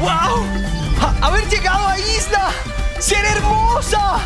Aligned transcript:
¡Wow! 0.00 0.44
A- 1.00 1.26
haber 1.26 1.46
llegado 1.48 1.88
a 1.88 1.98
Isla. 1.98 2.50
¡Ser 2.98 3.24
hermosa! 3.24 4.18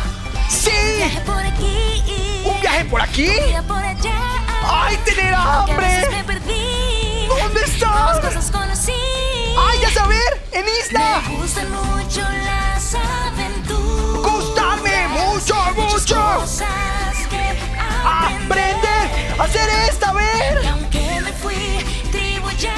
¡Sí! 0.49 0.71
Viaje 0.97 1.21
por 1.21 1.45
aquí. 1.45 2.43
¿Un 2.45 2.61
viaje 2.61 2.85
por 2.85 3.01
aquí? 3.01 3.27
Vida 3.27 3.61
por 3.67 3.77
allá. 3.83 4.19
¡Ay, 4.67 4.97
tener 5.05 5.33
hambre! 5.33 6.07
¿Dónde 7.27 7.61
estás? 7.65 8.51
¡Ay, 9.57 9.79
ya 9.81 9.89
saber! 9.91 10.41
¡En 10.51 10.65
Isla! 10.81 11.21
Me 11.27 11.35
gustan 11.37 11.71
mucho 11.71 12.21
las 12.21 12.95
aventuras. 12.95 14.31
¡Gustarme 14.31 15.07
mucho, 15.09 15.55
mucho! 15.75 16.43
¡Aprender! 18.05 19.35
¡A 19.39 19.43
hacer 19.43 19.69
esta! 19.89 20.09
¡A 20.09 20.13
ver! 20.13 20.67
Aunque 20.71 21.21
me 21.21 21.31
fui, 21.33 21.85
tribu 22.11 22.49
ya 22.57 22.75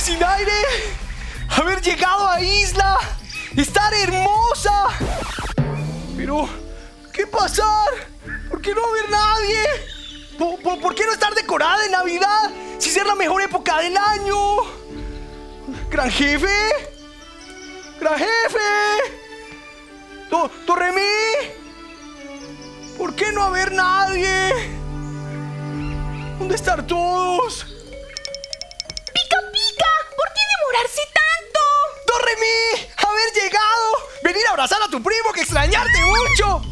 sin 0.00 0.22
aire! 0.22 0.52
¡Haber 1.56 1.80
llegado 1.80 2.28
a 2.28 2.40
Isla! 2.40 2.98
¡Estar 3.56 3.92
hermosa! 3.94 4.88
Pero, 6.16 6.48
¿qué 7.12 7.26
pasar? 7.26 7.88
¿Por 8.48 8.60
qué 8.62 8.74
no 8.74 8.84
haber 8.84 9.10
nadie? 9.10 9.64
¿Por, 10.38 10.60
por- 10.62 10.80
por 10.80 10.94
qué 10.94 11.04
no 11.04 11.12
estar 11.12 11.34
decorada 11.34 11.82
de 11.82 11.90
Navidad? 11.90 12.50
Si 12.78 12.90
ser 12.90 13.06
la 13.06 13.14
mejor 13.14 13.42
época 13.42 13.78
del 13.78 13.96
año. 13.96 14.36
¡Gran 15.90 16.10
jefe! 16.10 16.48
¡Gran 18.00 18.18
jefe! 18.18 18.58
To- 20.30 20.50
¡Torremí! 20.66 21.02
¿Por 22.96 23.14
qué 23.14 23.32
no 23.32 23.42
haber 23.42 23.72
nadie? 23.72 24.50
¿Dónde 26.38 26.54
están 26.54 26.86
todos? 26.86 27.66
Demorarse 30.80 31.00
tanto? 31.12 31.60
¡Dorremí! 32.06 32.88
¡Haber 32.96 33.32
llegado! 33.34 33.86
¡Venir 34.22 34.46
a 34.46 34.50
abrazar 34.50 34.82
a 34.82 34.88
tu 34.88 35.02
primo 35.02 35.32
que 35.32 35.40
extrañarte 35.42 35.98
mucho! 36.04 36.62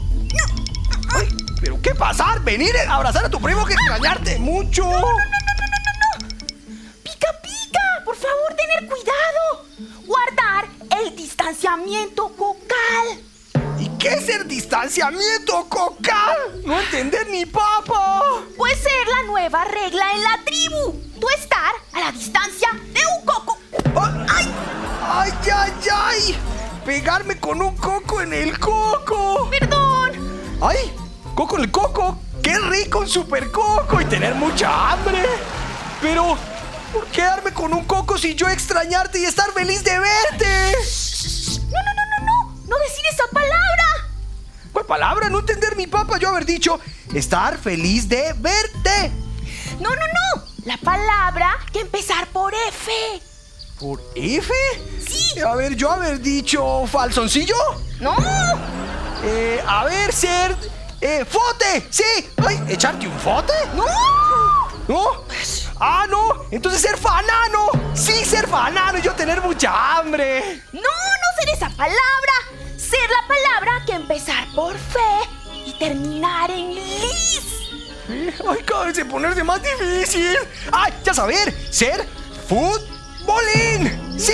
Ay, 1.14 1.28
¿Pero 1.60 1.80
qué 1.82 1.94
pasar? 1.94 2.40
Venir 2.42 2.76
a 2.76 2.94
abrazar 2.94 3.24
a 3.24 3.30
tu 3.30 3.40
primo 3.40 3.64
que 3.64 3.74
extrañarte 3.74 4.38
mucho. 4.38 4.84
¡Pica, 7.02 7.28
pica! 7.42 8.02
Por 8.04 8.16
favor, 8.16 8.54
tener 8.56 8.88
cuidado. 8.88 9.66
Guardar 10.06 10.66
el 11.00 11.16
distanciamiento 11.16 12.28
cocal. 12.36 13.22
¿Y 13.78 13.88
qué 13.98 14.14
es 14.14 14.28
el 14.28 14.48
distanciamiento 14.48 15.68
cocal? 15.68 16.62
No 16.64 16.80
entender 16.80 17.28
ni 17.28 17.46
papa. 17.46 18.22
Puede 18.56 18.76
ser 18.76 19.06
la 19.06 19.22
nueva 19.26 19.64
regla 19.64 20.12
en 20.12 20.22
la 20.22 20.40
tribu. 20.44 21.00
Tú 21.20 21.28
estar 21.30 21.72
a 21.92 22.00
la 22.00 22.12
distancia 22.12 22.68
¡Ay! 24.00 24.54
¡Ay, 25.02 25.32
ay, 25.54 25.72
ay! 25.92 26.38
Pegarme 26.84 27.38
con 27.38 27.60
un 27.60 27.77
coco 27.77 28.20
en 28.20 28.32
el 28.32 28.58
coco. 28.58 29.48
Perdón. 29.50 30.12
¡Ay! 30.60 30.92
¡Coco 31.34 31.56
en 31.56 31.64
el 31.64 31.70
coco! 31.70 32.19
¡Qué 32.42 32.59
rico 32.59 33.00
un 33.00 33.09
super 33.09 33.50
coco! 33.50 34.00
Y 34.00 34.04
tener 34.06 34.34
mucha 34.34 34.92
hambre. 34.92 35.25
Pero, 36.00 36.36
¿por 36.92 37.06
qué 37.06 37.22
darme 37.22 37.53
con 37.53 37.72
un 37.72 37.84
coco 37.84 38.16
si 38.16 38.34
yo 38.34 38.48
extrañarte 38.48 39.19
y 39.19 39.25
estar 39.25 39.50
feliz 39.53 39.84
de 39.84 39.98
verte? 39.98 40.72
No, 41.70 41.78
no, 41.82 41.94
no, 41.94 42.03
no, 42.10 42.25
no. 42.25 42.60
No 42.69 42.78
decir 42.78 43.04
esa 43.12 43.25
palabra. 43.32 44.09
¿Cuál 44.72 44.86
palabra? 44.86 45.28
No 45.28 45.41
entender 45.41 45.76
mi 45.76 45.86
papá. 45.86 46.19
Yo 46.19 46.28
haber 46.28 46.44
dicho 46.44 46.78
estar 47.15 47.59
feliz 47.59 48.09
de 48.09 48.32
verte. 48.34 49.10
No, 49.80 49.91
no, 49.91 49.97
no. 49.97 50.44
La 50.65 50.76
palabra 50.76 51.56
que 51.72 51.80
empezar 51.80 52.26
por 52.28 52.54
F. 52.54 53.28
¿Por 53.81 54.00
F? 54.15 54.53
Sí. 55.09 55.41
A 55.41 55.55
ver, 55.55 55.77
yo 55.77 55.91
haber 55.91 56.21
dicho 56.21 56.84
falsoncillo. 56.87 57.56
No. 58.00 58.16
Eh, 59.22 59.62
a 59.66 59.84
ver, 59.84 60.12
ser. 60.12 60.56
Eh, 61.00 61.25
¡Fote! 61.25 61.87
¡Sí! 61.91 62.03
¡Ay! 62.44 62.61
¿Echarte 62.69 63.06
un 63.06 63.19
fote? 63.21 63.53
No. 63.75 63.84
¿No? 64.89 65.25
¡Ah, 65.78 66.06
no! 66.09 66.47
Entonces 66.50 66.81
ser 66.81 66.97
fanano. 66.97 67.69
Sí, 67.94 68.25
ser 68.25 68.49
fanano 68.49 68.99
y 68.99 69.03
yo 69.03 69.12
tener 69.12 69.41
mucha 69.41 69.97
hambre. 69.97 70.62
No, 70.72 70.81
no 70.81 71.39
ser 71.39 71.49
esa 71.55 71.69
palabra. 71.71 72.33
Ser 72.77 73.09
la 73.10 73.28
palabra 73.28 73.84
que 73.87 73.93
empezar 73.93 74.45
por 74.56 74.75
fe 74.77 75.28
y 75.66 75.78
terminar 75.78 76.50
en 76.50 76.75
lis. 76.75 77.43
Ay, 78.49 78.62
cada 78.65 78.87
vez 78.87 78.97
se 78.97 79.05
ponerse 79.05 79.45
más 79.45 79.60
difícil. 79.62 80.37
¡Ay, 80.72 80.93
ya 81.05 81.15
saber! 81.15 81.55
Ser 81.71 82.09
futbolín. 83.28 84.19
¡Sí! 84.19 84.33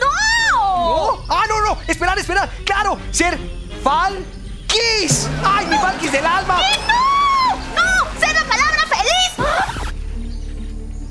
¡No! 0.00 1.16
¿No? 1.16 1.24
¡Ah, 1.28 1.44
no, 1.48 1.60
no! 1.62 1.78
Esperar, 1.86 2.18
esperar. 2.18 2.50
¡Claro! 2.64 2.98
Ser 3.12 3.38
falquis. 3.82 5.28
¡Ay, 5.44 5.66
mi 5.66 5.78
falquis 5.78 6.12
del 6.12 6.26
alma! 6.26 6.60
¡No! 6.86 7.56
¡No! 7.76 8.20
¡Ser 8.20 8.34
la 8.34 8.44
palabra 8.44 8.84
feliz! 8.88 9.48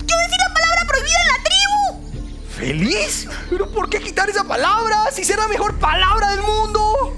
¡Quiero 0.05 0.21
decir 0.21 0.39
la 0.47 0.53
palabra 0.53 0.85
prohibida 0.87 1.17
en 1.21 1.27
la 1.27 1.43
tribu! 1.43 2.21
¿Feliz? 2.49 3.27
¿Pero 3.49 3.71
por 3.71 3.89
qué 3.89 4.01
quitar 4.01 4.29
esa 4.29 4.43
palabra? 4.43 5.05
Si 5.11 5.23
será 5.23 5.43
la 5.43 5.47
mejor 5.47 5.79
palabra 5.79 6.31
del 6.31 6.41
mundo. 6.41 7.15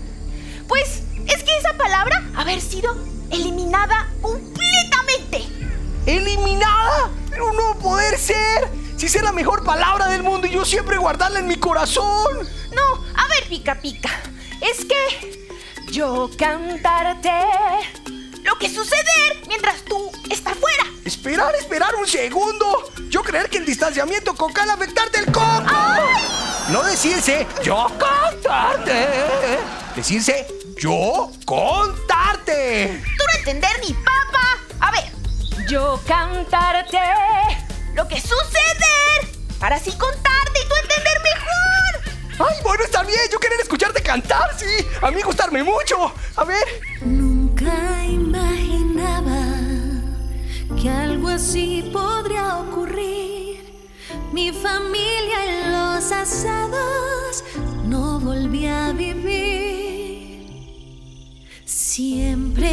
Pues 0.67 1.03
es 1.25 1.43
que 1.43 1.57
esa 1.57 1.73
palabra 1.77 2.23
haber 2.35 2.61
sido 2.61 2.95
eliminada 3.31 4.07
completamente. 4.21 5.47
¿Eliminada? 6.05 7.09
Pero 7.29 7.51
no 7.53 7.77
poder 7.79 8.17
ser. 8.17 8.88
Si 8.99 9.07
ser 9.07 9.23
la 9.23 9.31
mejor 9.31 9.63
palabra 9.63 10.07
del 10.07 10.23
mundo 10.23 10.45
y 10.45 10.49
yo 10.49 10.65
siempre 10.65 10.97
guardarla 10.97 11.39
en 11.39 11.47
mi 11.47 11.55
corazón. 11.55 12.49
No, 12.75 13.05
a 13.15 13.27
ver, 13.29 13.47
pica 13.47 13.79
pica. 13.79 14.09
Es 14.59 14.83
que 14.83 15.47
yo 15.89 16.29
cantarte 16.37 17.31
lo 18.43 18.57
que 18.59 18.69
suceder 18.69 19.41
mientras 19.47 19.85
tú 19.85 20.11
estás 20.29 20.57
fuera. 20.57 20.83
Esperar, 21.05 21.55
esperar 21.55 21.95
un 21.95 22.05
segundo. 22.05 22.91
Yo 23.07 23.23
creer 23.23 23.49
que 23.49 23.59
el 23.59 23.65
distanciamiento 23.65 24.35
cocal 24.35 24.69
afectarte 24.69 25.19
el 25.19 25.31
coco. 25.31 25.63
No 26.67 26.83
decirse 26.83 27.47
yo 27.63 27.87
contarte. 27.97 29.07
Decirse 29.95 30.45
yo 30.75 31.31
contarte. 31.45 33.01
Tú 33.17 33.23
no 33.23 33.39
entender 33.39 33.71
ni 33.81 33.93
papa. 33.93 34.57
A 34.81 34.91
ver, 34.91 35.09
yo 35.69 36.01
cantarte 36.05 36.99
lo 37.99 38.07
que 38.07 38.21
suceder 38.21 39.19
para 39.59 39.75
así 39.75 39.91
contarte 39.91 40.57
y 40.63 40.67
tú 40.69 40.75
entender 40.83 41.17
mejor. 41.21 42.47
Ay, 42.49 42.55
bueno, 42.63 42.85
está 42.85 43.03
bien. 43.03 43.19
Yo 43.29 43.37
querer 43.39 43.59
escucharte 43.59 44.01
cantar, 44.01 44.57
sí. 44.57 44.87
A 45.01 45.11
mí 45.11 45.21
gustarme 45.21 45.63
mucho. 45.63 46.13
A 46.37 46.45
ver. 46.45 46.65
Nunca 47.01 48.05
imaginaba 48.05 49.43
que 50.81 50.89
algo 50.89 51.27
así 51.27 51.89
podría 51.91 52.59
ocurrir. 52.59 53.83
Mi 54.31 54.53
familia 54.53 55.39
en 55.45 55.71
los 55.73 56.09
asados 56.13 57.43
no 57.83 58.21
volví 58.21 58.65
a 58.65 58.93
vivir. 58.93 60.39
Siempre 61.65 62.69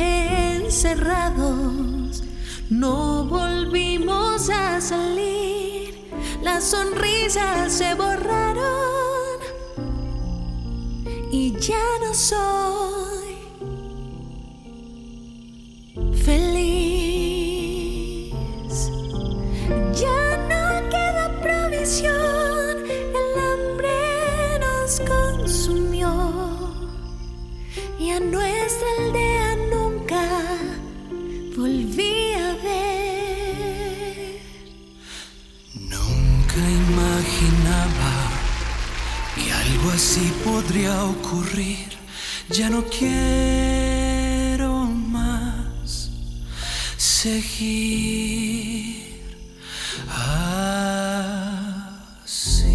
encerrados, 0.55 2.06
no 2.71 3.25
volvimos 3.25 4.51
a 4.51 4.81
salir. 4.81 6.11
Las 6.43 6.65
sonrisas 6.65 7.73
se 7.73 7.95
borraron 7.95 9.41
y 11.31 11.59
ya 11.59 11.85
no 12.03 12.15
soy 12.15 13.25
imaginaba 37.37 38.12
que 39.35 39.53
algo 39.53 39.91
así 39.91 40.33
podría 40.44 41.05
ocurrir. 41.05 41.97
Ya 42.49 42.71
no 42.71 42.85
quiero 42.85 44.87
seguir 46.97 47.77
así. 52.25 52.73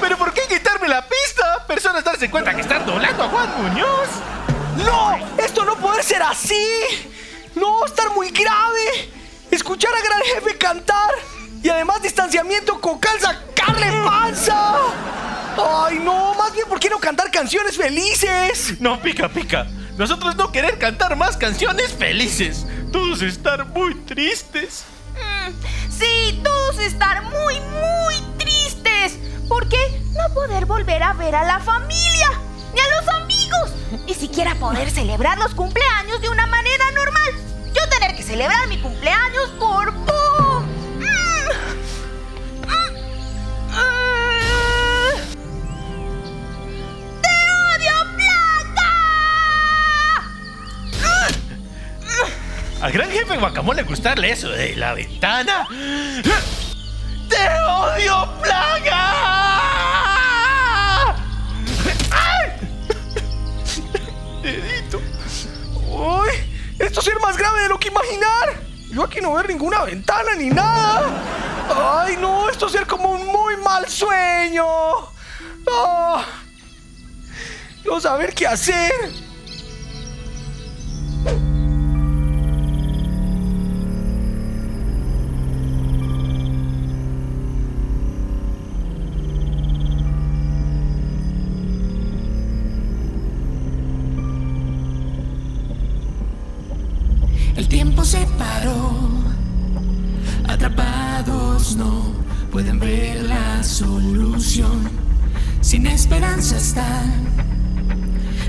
¿Pero 0.00 0.18
por 0.18 0.32
qué 0.32 0.40
quitarme 0.48 0.88
la 0.88 1.06
pista? 1.06 1.64
Personas 1.66 2.02
darse 2.02 2.30
cuenta 2.30 2.54
que 2.54 2.62
están 2.62 2.86
doblando 2.86 3.24
a 3.24 3.28
Juan 3.28 3.62
Muñoz. 3.62 4.08
¡No! 4.78 5.18
¡Esto 5.38 5.64
no 5.64 5.76
puede 5.76 6.02
ser 6.02 6.22
así! 6.22 7.07
¡No! 7.58 7.84
¡Estar 7.84 8.14
muy 8.14 8.30
grave! 8.30 9.10
Escuchar 9.50 9.92
a 9.94 10.02
Gran 10.02 10.22
Jefe 10.22 10.58
cantar 10.58 11.10
y 11.62 11.68
además 11.68 12.02
distanciamiento 12.02 12.80
cocal 12.80 13.18
sacarle 13.20 13.86
panza. 14.04 14.76
¡Ay, 15.56 15.98
no! 15.98 16.34
Más 16.34 16.52
bien, 16.52 16.68
¿por 16.68 16.78
qué 16.78 16.88
no 16.88 16.98
cantar 16.98 17.30
canciones 17.30 17.76
felices? 17.76 18.80
No, 18.80 19.00
pica, 19.00 19.28
pica. 19.28 19.66
Nosotros 19.96 20.36
no 20.36 20.52
querer 20.52 20.78
cantar 20.78 21.16
más 21.16 21.36
canciones 21.36 21.92
felices. 21.92 22.64
Todos 22.92 23.22
estar 23.22 23.66
muy 23.66 23.94
tristes. 23.94 24.84
Mm, 25.14 25.52
sí, 25.90 26.40
todos 26.44 26.78
estar 26.78 27.22
muy, 27.24 27.60
muy 27.60 28.38
tristes. 28.38 29.18
¿Por 29.48 29.68
qué 29.68 30.00
no 30.12 30.32
poder 30.32 30.66
volver 30.66 31.02
a 31.02 31.14
ver 31.14 31.34
a 31.34 31.44
la 31.44 31.58
familia? 31.58 32.30
Ni 32.72 32.80
a 32.80 32.96
los 32.96 33.08
amigos. 33.08 33.70
Ni 34.06 34.14
siquiera 34.14 34.54
poder 34.54 34.90
celebrar 34.90 35.38
los 35.38 35.54
cumpleaños 35.54 36.20
de 36.20 36.28
una 36.28 36.46
manera 36.46 36.84
normal. 36.92 37.47
Celebrar 38.28 38.68
mi 38.68 38.76
cumpleaños 38.76 39.48
por 39.58 39.90
Boom. 39.90 40.66
Mm. 40.98 41.04
Mm. 42.66 42.92
Mm. 43.72 45.16
¡Te 47.22 47.34
odio, 47.72 47.94
Placa! 48.18 48.92
Al 52.82 52.92
gran 52.92 53.10
jefe 53.10 53.38
Guacamole 53.38 53.82
gustarle 53.84 54.30
eso 54.30 54.50
de 54.50 54.76
la 54.76 54.92
ventana. 54.92 55.66
¡Te 57.30 57.48
odio, 57.66 58.28
plaga! 58.42 59.17
Esto 66.88 67.00
es 67.00 67.04
ser 67.04 67.20
más 67.20 67.36
grave 67.36 67.60
de 67.64 67.68
lo 67.68 67.78
que 67.78 67.88
imaginar. 67.88 68.62
Yo 68.90 69.04
aquí 69.04 69.20
no 69.20 69.34
veo 69.34 69.42
ninguna 69.42 69.84
ventana 69.84 70.34
ni 70.38 70.48
nada. 70.48 71.04
¡Ay, 71.68 72.16
no! 72.16 72.48
Esto 72.48 72.64
es 72.64 72.72
ser 72.72 72.86
como 72.86 73.12
un 73.12 73.26
muy 73.26 73.58
mal 73.58 73.86
sueño. 73.86 74.64
Ah. 75.70 76.24
No 77.84 78.00
saber 78.00 78.32
qué 78.32 78.46
hacer. 78.46 79.27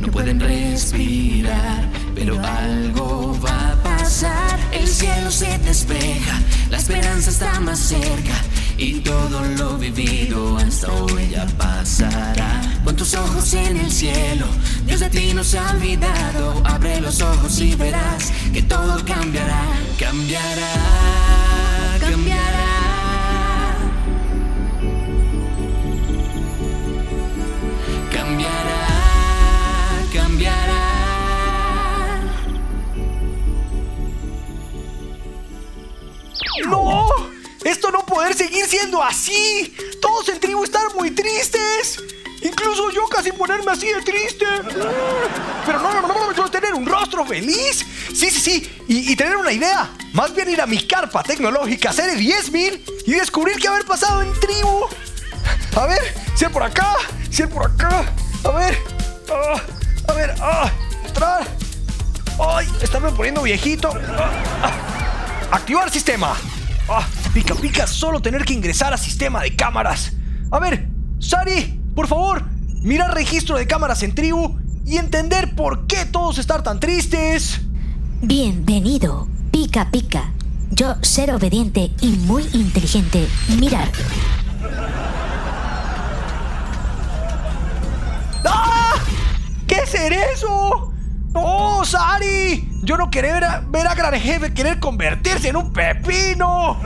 No 0.02 0.12
pueden 0.12 0.40
respirar, 0.40 1.90
pero 2.16 2.40
algo 2.40 3.38
va 3.44 3.72
a 3.72 3.84
pasar. 3.84 4.60
El 4.72 4.88
cielo 4.88 5.31
se 5.31 5.58
despeja, 5.60 6.40
la 6.70 6.78
esperanza 6.78 7.30
está 7.30 7.60
más 7.60 7.80
cerca. 7.80 8.36
Y 8.78 9.02
todo 9.02 9.44
lo 9.58 9.78
vivido 9.78 10.58
hasta 10.58 10.90
hoy 10.90 11.30
ya 11.31 11.46
pasará. 11.58 12.62
Con 12.86 12.96
tus 12.96 13.14
ojos 13.14 13.54
en 13.54 13.76
el 13.76 13.92
cielo, 13.92 14.46
Dios 14.86 15.02
de 15.02 15.10
ti 15.10 15.34
no 15.34 15.44
se 15.44 15.60
ha 15.60 15.72
olvidado. 15.72 16.62
Abre 16.64 17.02
los 17.02 17.22
ojos 17.22 17.60
y 17.60 17.76
verás 17.76 18.31
que 18.54 18.62
todo 18.62 19.04
cambiará, 19.06 19.64
cambiará. 20.00 20.88
Seguir 38.59 38.79
siendo 38.79 39.03
así! 39.03 39.75
Todos 40.01 40.29
en 40.29 40.39
tribu 40.39 40.63
están 40.63 40.88
muy 40.95 41.11
tristes. 41.11 42.01
Incluso 42.41 42.89
yo 42.91 43.06
casi 43.07 43.31
ponerme 43.31 43.71
así 43.71 43.88
de 43.88 44.01
triste. 44.01 44.45
Pero 45.65 45.79
no, 45.79 46.01
no, 46.01 46.07
no, 46.07 46.31
no, 46.31 46.51
tener 46.51 46.73
un 46.73 46.85
rostro 46.85 47.25
feliz. 47.25 47.85
Sí, 48.13 48.29
sí, 48.29 48.39
sí. 48.39 48.83
Y, 48.88 49.15
tener 49.15 49.35
una 49.38 49.51
idea. 49.51 49.89
Más 50.13 50.33
bien 50.33 50.50
ir 50.50 50.61
a 50.61 50.65
mi 50.65 50.81
carpa 50.85 51.21
tecnológica, 51.21 51.89
hacer 51.89 52.17
10.000 52.17 53.03
y 53.06 53.11
descubrir 53.11 53.57
qué 53.57 53.67
haber 53.67 53.85
pasado 53.85 54.21
en 54.21 54.33
tribu. 54.39 54.85
A 55.75 55.85
ver, 55.85 56.01
si 56.35 56.45
por 56.45 56.63
acá, 56.63 56.95
si 57.29 57.44
es 57.44 57.50
por 57.50 57.65
acá. 57.65 58.11
A 58.44 58.50
ver, 58.51 58.77
ah, 59.31 59.61
a 60.07 60.13
ver, 60.13 60.35
ah, 60.41 60.71
entrar. 61.06 61.47
Ay, 62.39 62.67
estarme 62.81 63.11
poniendo 63.11 63.44
viejito. 63.44 63.94
Ah. 64.17 64.71
Activar 65.51 65.91
sistema. 65.91 66.35
Pica, 67.34 67.54
pica, 67.54 67.86
solo 67.86 68.22
tener 68.22 68.44
que 68.44 68.54
ingresar 68.54 68.92
a 68.92 68.98
sistema 68.98 69.44
de 69.44 69.56
cámaras. 69.56 70.14
A 70.50 70.60
ver, 70.60 70.88
Sari, 71.20 71.80
por 71.94 72.08
favor, 72.08 72.44
mira 72.81 73.08
registro 73.08 73.56
de 73.56 73.68
cámaras 73.68 74.02
en 74.02 74.16
tribu 74.16 74.58
y 74.84 74.98
entender 74.98 75.54
por 75.56 75.86
qué 75.86 76.06
todos 76.06 76.40
están 76.40 76.64
tan 76.64 76.80
tristes. 76.80 77.62
Bienvenido, 78.22 79.28
pica 79.52 79.92
pica. 79.92 80.31
Yo 80.72 80.96
ser 81.02 81.31
obediente 81.31 81.92
y 82.02 82.08
muy 82.08 82.48
inteligente. 82.54 83.28
Mirar. 83.59 83.92
¡Ah! 88.45 88.95
¿Qué 89.68 89.76
es 89.76 89.94
eso? 89.94 90.89
¡No, 91.33 91.86
Sari! 91.86 92.69
Yo 92.81 92.98
no 92.98 93.12
quería 93.12 93.64
ver 93.69 93.88
a, 93.88 93.95
Gran 93.95 94.19
Jefe 94.19 94.54
querer 94.54 94.80
convertirse 94.80 95.50
en 95.50 95.57
un 95.57 95.71
pepino. 95.71 96.78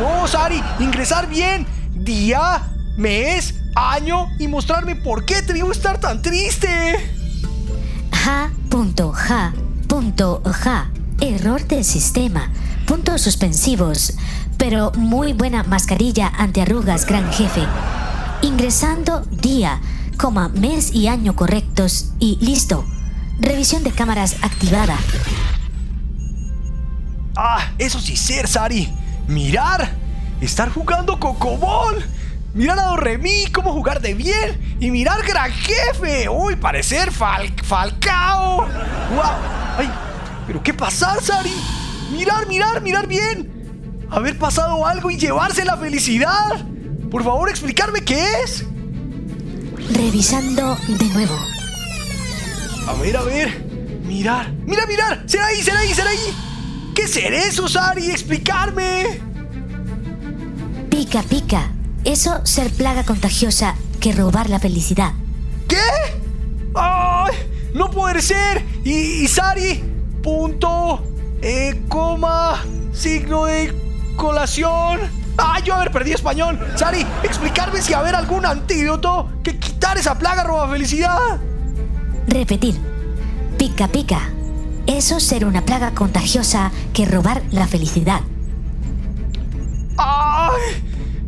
No, 0.00 0.26
Sari, 0.26 0.62
ingresar 0.80 1.28
bien. 1.28 1.66
Día, 1.94 2.62
mes, 2.96 3.54
año 3.76 4.28
y 4.38 4.48
mostrarme 4.48 4.96
por 4.96 5.24
qué 5.24 5.42
tribu 5.42 5.70
estar 5.70 5.98
tan 5.98 6.20
triste. 6.20 6.68
Ja, 8.12 8.50
punto, 8.68 9.12
ja, 9.12 9.52
punto, 9.88 10.42
ja. 10.44 10.90
Error 11.20 11.64
del 11.68 11.84
sistema. 11.84 12.50
Puntos 12.86 13.20
suspensivos. 13.20 14.14
Pero 14.58 14.90
muy 14.96 15.32
buena 15.32 15.62
mascarilla 15.62 16.28
antiarrugas, 16.36 17.06
gran 17.06 17.30
jefe. 17.32 17.62
Ingresando 18.42 19.20
día, 19.20 19.80
coma, 20.16 20.48
mes 20.48 20.92
y 20.92 21.06
año 21.06 21.36
correctos 21.36 22.12
y 22.18 22.38
listo. 22.40 22.84
Revisión 23.42 23.82
de 23.82 23.90
cámaras 23.90 24.36
activada. 24.40 24.96
Ah, 27.36 27.72
eso 27.76 28.00
sí 28.00 28.16
ser, 28.16 28.46
Sari. 28.46 28.88
Mirar. 29.26 29.90
Estar 30.40 30.70
jugando 30.70 31.18
Cocobol. 31.18 32.04
Mirar 32.54 32.78
a 32.78 32.84
Doremi 32.84 33.46
cómo 33.52 33.72
jugar 33.72 34.00
de 34.00 34.14
bien. 34.14 34.76
Y 34.78 34.92
mirar 34.92 35.26
Gran 35.26 35.50
Jefe. 35.50 36.28
Uy, 36.28 36.54
parecer 36.54 37.10
Fal 37.10 37.52
Falcao. 37.64 38.68
Guau. 39.12 39.32
Ay, 39.76 39.90
pero 40.46 40.62
¿qué 40.62 40.72
pasar, 40.72 41.20
Sari? 41.20 41.54
Mirar, 42.12 42.46
mirar, 42.46 42.80
mirar 42.80 43.08
bien. 43.08 44.06
Haber 44.08 44.38
pasado 44.38 44.86
algo 44.86 45.10
y 45.10 45.16
llevarse 45.16 45.64
la 45.64 45.76
felicidad. 45.76 46.64
Por 47.10 47.24
favor, 47.24 47.48
explicarme 47.48 48.02
qué 48.02 48.24
es. 48.44 48.64
Revisando 49.90 50.78
de 50.86 51.06
nuevo. 51.06 51.51
A 52.86 52.94
ver, 52.94 53.16
a 53.16 53.22
ver. 53.22 53.64
Mirar. 54.04 54.52
Mira, 54.66 54.86
mirar. 54.86 55.22
Será 55.26 55.46
ahí, 55.46 55.62
será 55.62 55.80
ahí, 55.80 55.94
será 55.94 56.10
ahí. 56.10 56.34
¿Qué 56.94 57.08
ser 57.08 57.32
eso, 57.32 57.68
Sari? 57.68 58.10
Explicarme. 58.10 59.20
Pica 60.90 61.22
pica. 61.22 61.70
Eso 62.04 62.44
ser 62.44 62.70
plaga 62.72 63.04
contagiosa 63.04 63.76
que 64.00 64.12
robar 64.12 64.50
la 64.50 64.58
felicidad. 64.58 65.12
¿Qué? 65.68 65.76
¡Ay! 66.74 67.34
¡No 67.74 67.90
puede 67.90 68.20
ser! 68.20 68.64
Y, 68.84 69.22
y 69.22 69.28
Sari, 69.28 69.82
punto, 70.22 71.02
eh, 71.40 71.82
coma, 71.88 72.64
signo 72.92 73.44
de 73.44 73.72
colación. 74.16 75.00
¡Ah, 75.38 75.60
yo 75.64 75.74
haber 75.74 75.92
perdido 75.92 76.16
español! 76.16 76.58
Sari, 76.76 77.06
explicarme 77.22 77.80
si 77.80 77.94
haber 77.94 78.14
algún 78.14 78.44
antídoto 78.44 79.30
que 79.42 79.58
quitar 79.58 79.96
esa 79.96 80.18
plaga 80.18 80.42
roba 80.42 80.68
felicidad. 80.68 81.40
Repetir. 82.26 82.76
Pica 83.58 83.88
pica. 83.88 84.30
Eso 84.86 85.20
ser 85.20 85.44
una 85.44 85.62
plaga 85.64 85.92
contagiosa 85.92 86.72
que 86.92 87.06
robar 87.06 87.42
la 87.50 87.66
felicidad. 87.66 88.20
¡Ay! 89.96 90.82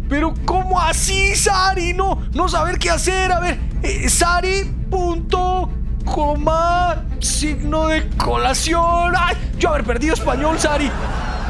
Pero 0.08 0.34
¿cómo 0.44 0.80
así, 0.80 1.34
Sari? 1.34 1.92
No, 1.92 2.20
no 2.32 2.48
saber 2.48 2.78
qué 2.78 2.90
hacer. 2.90 3.32
A 3.32 3.40
ver, 3.40 3.58
eh, 3.82 4.08
Sari, 4.08 4.64
punto, 4.90 5.70
coma, 6.04 7.04
signo 7.20 7.88
de 7.88 8.08
colación. 8.16 9.14
¡Ay! 9.16 9.36
Yo 9.58 9.70
haber 9.70 9.84
perdido 9.84 10.14
español, 10.14 10.58
Sari. 10.58 10.90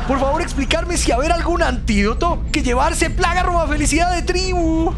Por 0.06 0.20
favor, 0.20 0.42
explicarme 0.42 0.98
si 0.98 1.12
haber 1.12 1.32
algún 1.32 1.62
antídoto 1.62 2.44
que 2.52 2.62
llevarse 2.62 3.08
plaga 3.08 3.42
roba 3.42 3.66
felicidad 3.66 4.14
de 4.14 4.22
tribu. 4.22 4.92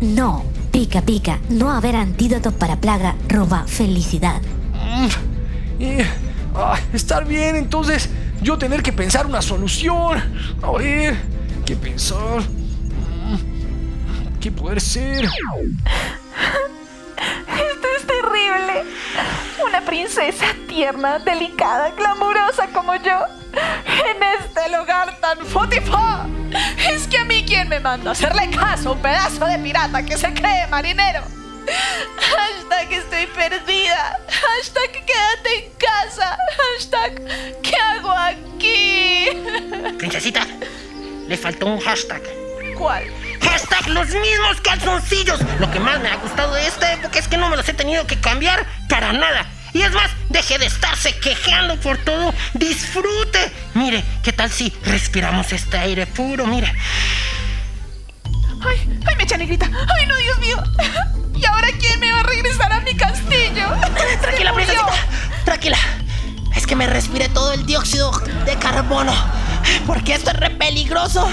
No, 0.00 0.44
pica 0.74 1.02
pica. 1.02 1.38
No 1.50 1.70
haber 1.70 1.94
antídoto 1.94 2.50
para 2.50 2.80
plaga 2.80 3.14
roba 3.28 3.64
felicidad. 3.68 4.42
Mm, 4.72 5.06
eh, 5.78 6.04
ah, 6.52 6.76
estar 6.92 7.24
bien, 7.24 7.54
entonces 7.54 8.08
yo 8.42 8.58
tener 8.58 8.82
que 8.82 8.92
pensar 8.92 9.24
una 9.24 9.40
solución. 9.40 10.20
A 10.60 10.72
ver, 10.72 11.16
¿qué 11.64 11.76
pensar? 11.76 12.40
Mm, 12.40 14.40
¿Qué 14.40 14.50
poder 14.50 14.80
ser? 14.80 15.28
Una 19.74 19.84
princesa 19.84 20.46
tierna, 20.68 21.18
delicada, 21.18 21.90
glamurosa 21.90 22.68
como 22.68 22.94
yo. 22.94 23.24
En 23.52 24.22
este 24.22 24.68
lugar 24.70 25.18
tan 25.20 25.44
futifá. 25.44 26.28
Es 26.88 27.08
que 27.08 27.18
a 27.18 27.24
mí 27.24 27.44
quién 27.44 27.68
me 27.68 27.80
manda 27.80 28.10
a 28.10 28.12
hacerle 28.12 28.50
caso 28.50 28.90
a 28.90 28.92
un 28.92 29.02
pedazo 29.02 29.44
de 29.46 29.58
pirata 29.58 30.04
que 30.04 30.16
se 30.16 30.32
cree 30.32 30.68
marinero. 30.68 31.22
Hashtag 32.16 32.92
estoy 32.92 33.26
perdida. 33.34 34.20
Hashtag 34.28 34.92
quédate 34.92 35.64
en 35.64 35.72
casa. 35.72 36.38
Hashtag 36.56 37.60
¿qué 37.60 37.74
hago 37.76 38.12
aquí? 38.12 39.26
Princesita, 39.98 40.46
le 41.26 41.36
faltó 41.36 41.66
un 41.66 41.80
hashtag. 41.80 42.22
¿Cuál? 42.78 43.02
Hashtag 43.40 43.88
los 43.88 44.06
mismos 44.06 44.60
calzoncillos. 44.62 45.40
Lo 45.58 45.68
que 45.72 45.80
más 45.80 45.98
me 45.98 46.10
ha 46.10 46.16
gustado 46.18 46.54
de 46.54 46.64
esta 46.64 46.92
época 46.92 47.18
es 47.18 47.26
que 47.26 47.36
no 47.36 47.48
me 47.48 47.56
los 47.56 47.68
he 47.68 47.74
tenido 47.74 48.06
que 48.06 48.20
cambiar 48.20 48.64
para 48.88 49.12
nada. 49.12 49.48
Y 49.74 49.82
es 49.82 49.92
más, 49.92 50.10
deje 50.28 50.56
de 50.56 50.66
estarse 50.66 51.18
quejando 51.18 51.78
por 51.80 51.98
todo. 51.98 52.32
Disfrute. 52.54 53.52
Mire, 53.74 54.04
¿qué 54.22 54.32
tal 54.32 54.50
si 54.50 54.72
respiramos 54.84 55.52
este 55.52 55.76
aire 55.76 56.06
puro? 56.06 56.46
Mire. 56.46 56.72
Ay, 58.64 59.00
ay, 59.04 59.16
mecha 59.16 59.36
negrita. 59.36 59.66
Ay, 59.66 60.06
no, 60.06 60.16
Dios 60.16 60.38
mío. 60.38 60.56
¿Y 61.34 61.44
ahora 61.44 61.68
quién 61.80 61.98
me 61.98 62.12
va 62.12 62.20
a 62.20 62.22
regresar 62.22 62.72
a 62.72 62.80
mi 62.80 62.94
castillo? 62.94 63.66
Tranquila, 64.22 64.54
princesita. 64.54 64.92
Tranquila. 65.44 65.78
Es 66.54 66.68
que 66.68 66.76
me 66.76 66.86
respiré 66.86 67.28
todo 67.28 67.52
el 67.52 67.66
dióxido 67.66 68.12
de 68.46 68.56
carbono. 68.56 69.12
Porque 69.88 70.14
esto 70.14 70.30
es 70.30 70.36
re 70.36 70.50
peligroso. 70.50 71.28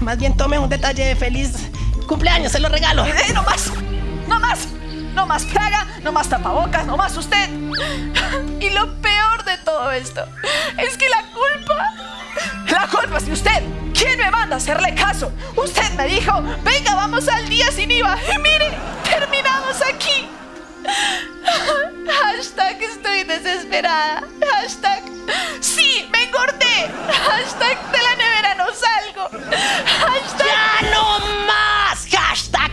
Más 0.00 0.16
bien 0.16 0.36
tome 0.36 0.60
un 0.60 0.68
detalle 0.68 1.06
de 1.06 1.16
feliz 1.16 1.50
cumpleaños, 2.06 2.52
se 2.52 2.60
lo 2.60 2.68
regalo. 2.68 3.04
Eh, 3.04 3.32
no 3.34 3.42
más, 3.42 3.72
no 4.28 4.38
más, 4.38 4.68
no 5.14 5.26
más 5.26 5.44
plaga, 5.44 5.86
no 6.02 6.12
más 6.12 6.28
tapabocas, 6.28 6.86
no 6.86 6.96
más 6.96 7.16
usted. 7.16 7.48
Y 8.60 8.70
lo 8.70 8.94
peor 9.00 9.44
de 9.44 9.58
todo 9.58 9.90
esto 9.92 10.26
es 10.78 10.96
que 10.96 11.08
la 11.08 11.22
culpa, 11.32 11.92
la 12.70 12.86
culpa 12.88 13.18
es 13.18 13.26
de 13.26 13.32
usted. 13.32 13.62
¿Quién 13.94 14.18
me 14.18 14.30
manda 14.30 14.56
a 14.56 14.58
hacerle 14.58 14.94
caso? 14.94 15.32
Usted 15.56 15.90
me 15.92 16.06
dijo, 16.06 16.32
venga, 16.62 16.94
vamos 16.94 17.28
al 17.28 17.48
día 17.48 17.70
sin 17.70 17.90
IVA. 17.90 18.18
Y 18.34 18.38
mire, 18.38 18.70
terminamos 19.04 19.80
aquí. 19.82 20.28
Hashtag 22.06 22.82
estoy 22.82 23.24
desesperada. 23.24 24.24
Hashtag 24.52 25.02
sí, 25.60 26.08
me 26.12 26.24
engordé. 26.24 26.90
Hashtag 27.08 27.92
de 27.92 27.98
la 28.02 28.16
nevera 28.16 28.54
no 28.56 28.66
salgo. 28.74 29.30
Hashtag 30.00 30.46
¡Ya 30.46 30.90
no 30.90 31.18
más! 31.46 31.53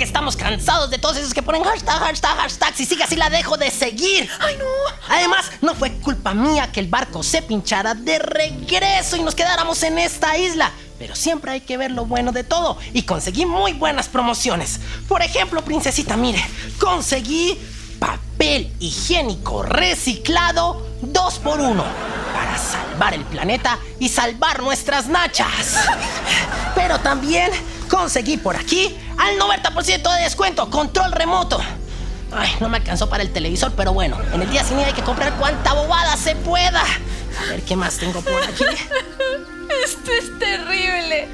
Hashtag, 0.01 0.07
estamos 0.07 0.35
cansados 0.35 0.89
de 0.89 0.97
todos 0.97 1.17
esos 1.17 1.33
que 1.33 1.43
ponen 1.43 1.63
hashtag, 1.63 1.99
hashtag, 1.99 2.35
hashtag. 2.37 2.75
Si 2.75 2.85
sigue 2.85 3.03
así 3.03 3.15
la 3.15 3.29
dejo 3.29 3.57
de 3.57 3.69
seguir. 3.69 4.29
¡Ay, 4.39 4.55
no! 4.57 4.65
Además, 5.09 5.51
no 5.61 5.75
fue 5.75 5.91
culpa 5.99 6.33
mía 6.33 6.71
que 6.71 6.79
el 6.79 6.87
barco 6.87 7.21
se 7.23 7.41
pinchara 7.41 7.93
de 7.93 8.17
regreso 8.19 9.15
y 9.15 9.21
nos 9.21 9.35
quedáramos 9.35 9.83
en 9.83 9.99
esta 9.99 10.37
isla. 10.37 10.71
Pero 10.97 11.15
siempre 11.15 11.51
hay 11.51 11.61
que 11.61 11.77
ver 11.77 11.91
lo 11.91 12.05
bueno 12.05 12.31
de 12.31 12.43
todo. 12.43 12.77
Y 12.93 13.03
conseguí 13.03 13.45
muy 13.45 13.73
buenas 13.73 14.07
promociones. 14.07 14.79
Por 15.07 15.21
ejemplo, 15.21 15.63
princesita, 15.63 16.17
mire, 16.17 16.43
conseguí 16.79 17.57
papel 17.99 18.73
higiénico 18.79 19.61
reciclado 19.61 20.87
2 21.01 21.39
por 21.39 21.59
1 21.59 21.83
para 22.33 22.57
salvar 22.57 23.13
el 23.13 23.23
planeta 23.25 23.77
y 23.99 24.09
salvar 24.09 24.63
nuestras 24.63 25.07
nachas. 25.07 25.75
Pero 26.75 26.99
también 26.99 27.51
conseguí 27.91 28.37
por 28.37 28.55
aquí 28.55 28.97
al 29.17 29.37
90% 29.37 30.15
de 30.15 30.23
descuento, 30.23 30.69
control 30.69 31.11
remoto. 31.11 31.59
Ay, 32.31 32.49
no 32.61 32.69
me 32.69 32.77
alcanzó 32.77 33.09
para 33.09 33.21
el 33.21 33.31
televisor, 33.31 33.73
pero 33.75 33.93
bueno, 33.93 34.17
en 34.33 34.41
el 34.41 34.49
día 34.49 34.63
sin 34.63 34.79
IVA 34.79 34.87
hay 34.87 34.93
que 34.93 35.03
comprar 35.03 35.33
cuanta 35.33 35.73
bobada 35.73 36.15
se 36.15 36.35
pueda. 36.37 36.81
A 36.81 37.49
ver 37.49 37.61
qué 37.63 37.75
más 37.75 37.97
tengo 37.97 38.21
por 38.21 38.41
aquí. 38.41 38.63
Esto 39.83 40.11
es 40.11 40.39
terrible. 40.39 41.27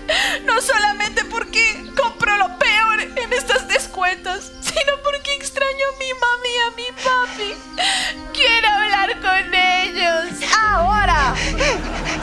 No 0.46 0.62
solamente 0.62 1.25
porque 1.25 1.86
compro 2.00 2.38
lo 2.38 2.58
peor 2.58 3.01
en 3.01 3.34
estas 3.34 3.68
descuentos, 3.68 4.51
sino 4.62 4.94
porque 5.04 5.34
extraño 5.36 5.86
a 5.94 6.00
mi 6.00 6.13
mami 6.13 6.50
y 6.50 6.60
a 6.60 6.72
mi 6.75 6.88
papi. 7.04 7.50
Quiero 8.34 8.70
hablar 8.70 9.20
con 9.22 9.54
ellos. 9.54 10.50
Ahora. 10.58 11.36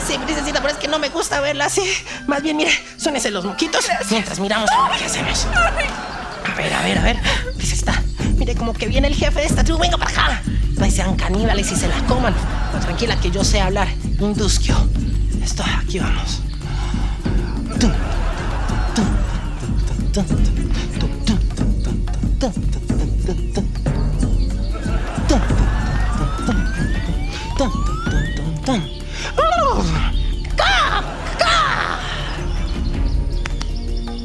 Sí, 0.05 0.17
princesita, 0.19 0.61
pero 0.61 0.73
es 0.73 0.79
que 0.79 0.87
no 0.87 0.99
me 0.99 1.09
gusta 1.09 1.39
verla 1.41 1.65
así. 1.65 1.81
Más 2.27 2.41
bien, 2.41 2.57
mire, 2.57 2.71
súnese 2.97 3.31
los 3.31 3.45
moquitos 3.45 3.85
mientras 4.09 4.39
miramos 4.39 4.69
qué 4.97 5.05
hacemos. 5.05 5.47
A 5.47 6.55
ver, 6.55 6.73
a 6.73 6.81
ver, 6.81 6.97
a 6.97 7.01
ver. 7.01 7.17
Princesita, 7.55 8.01
mire 8.37 8.55
como 8.55 8.73
que 8.73 8.87
viene 8.87 9.07
el 9.07 9.15
jefe 9.15 9.41
de 9.41 9.45
esta 9.45 9.63
tribu. 9.63 9.79
Venga 9.79 9.97
para 9.97 10.11
acá. 10.11 10.41
No 10.77 10.91
sean 10.91 11.15
caníbales 11.15 11.71
y 11.71 11.75
se 11.75 11.87
la 11.87 11.97
coman. 12.05 12.35
Tranquila 12.81 13.19
que 13.19 13.31
yo 13.31 13.43
sé 13.43 13.61
hablar 13.61 13.87
indusquio. 14.19 14.75
Aquí 15.47 15.99
vamos. 15.99 16.41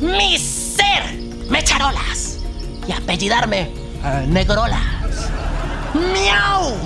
Mi 0.00 0.38
ser 0.38 1.18
me 1.50 1.62
charolas 1.62 2.38
y 2.88 2.92
apellidarme 2.92 3.70
uh, 4.02 4.26
Negrolas. 4.26 4.80
¡Miau! 5.94 6.76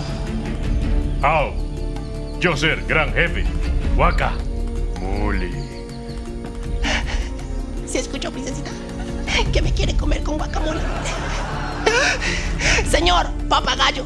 Au, 1.23 1.53
yo 2.41 2.57
ser 2.57 2.85
gran 2.87 3.13
jefe 3.15 3.45
Waka. 3.97 4.33
Muli. 5.01 5.55
¿Se 7.87 8.01
escuchó, 8.01 8.33
princesita? 8.33 8.71
Que 9.53 9.63
me 9.63 9.73
quiere 9.73 9.97
comer 9.97 10.23
con 10.23 10.37
guacamole. 10.37 10.81
Señor 12.91 13.31
papagayo, 13.49 14.05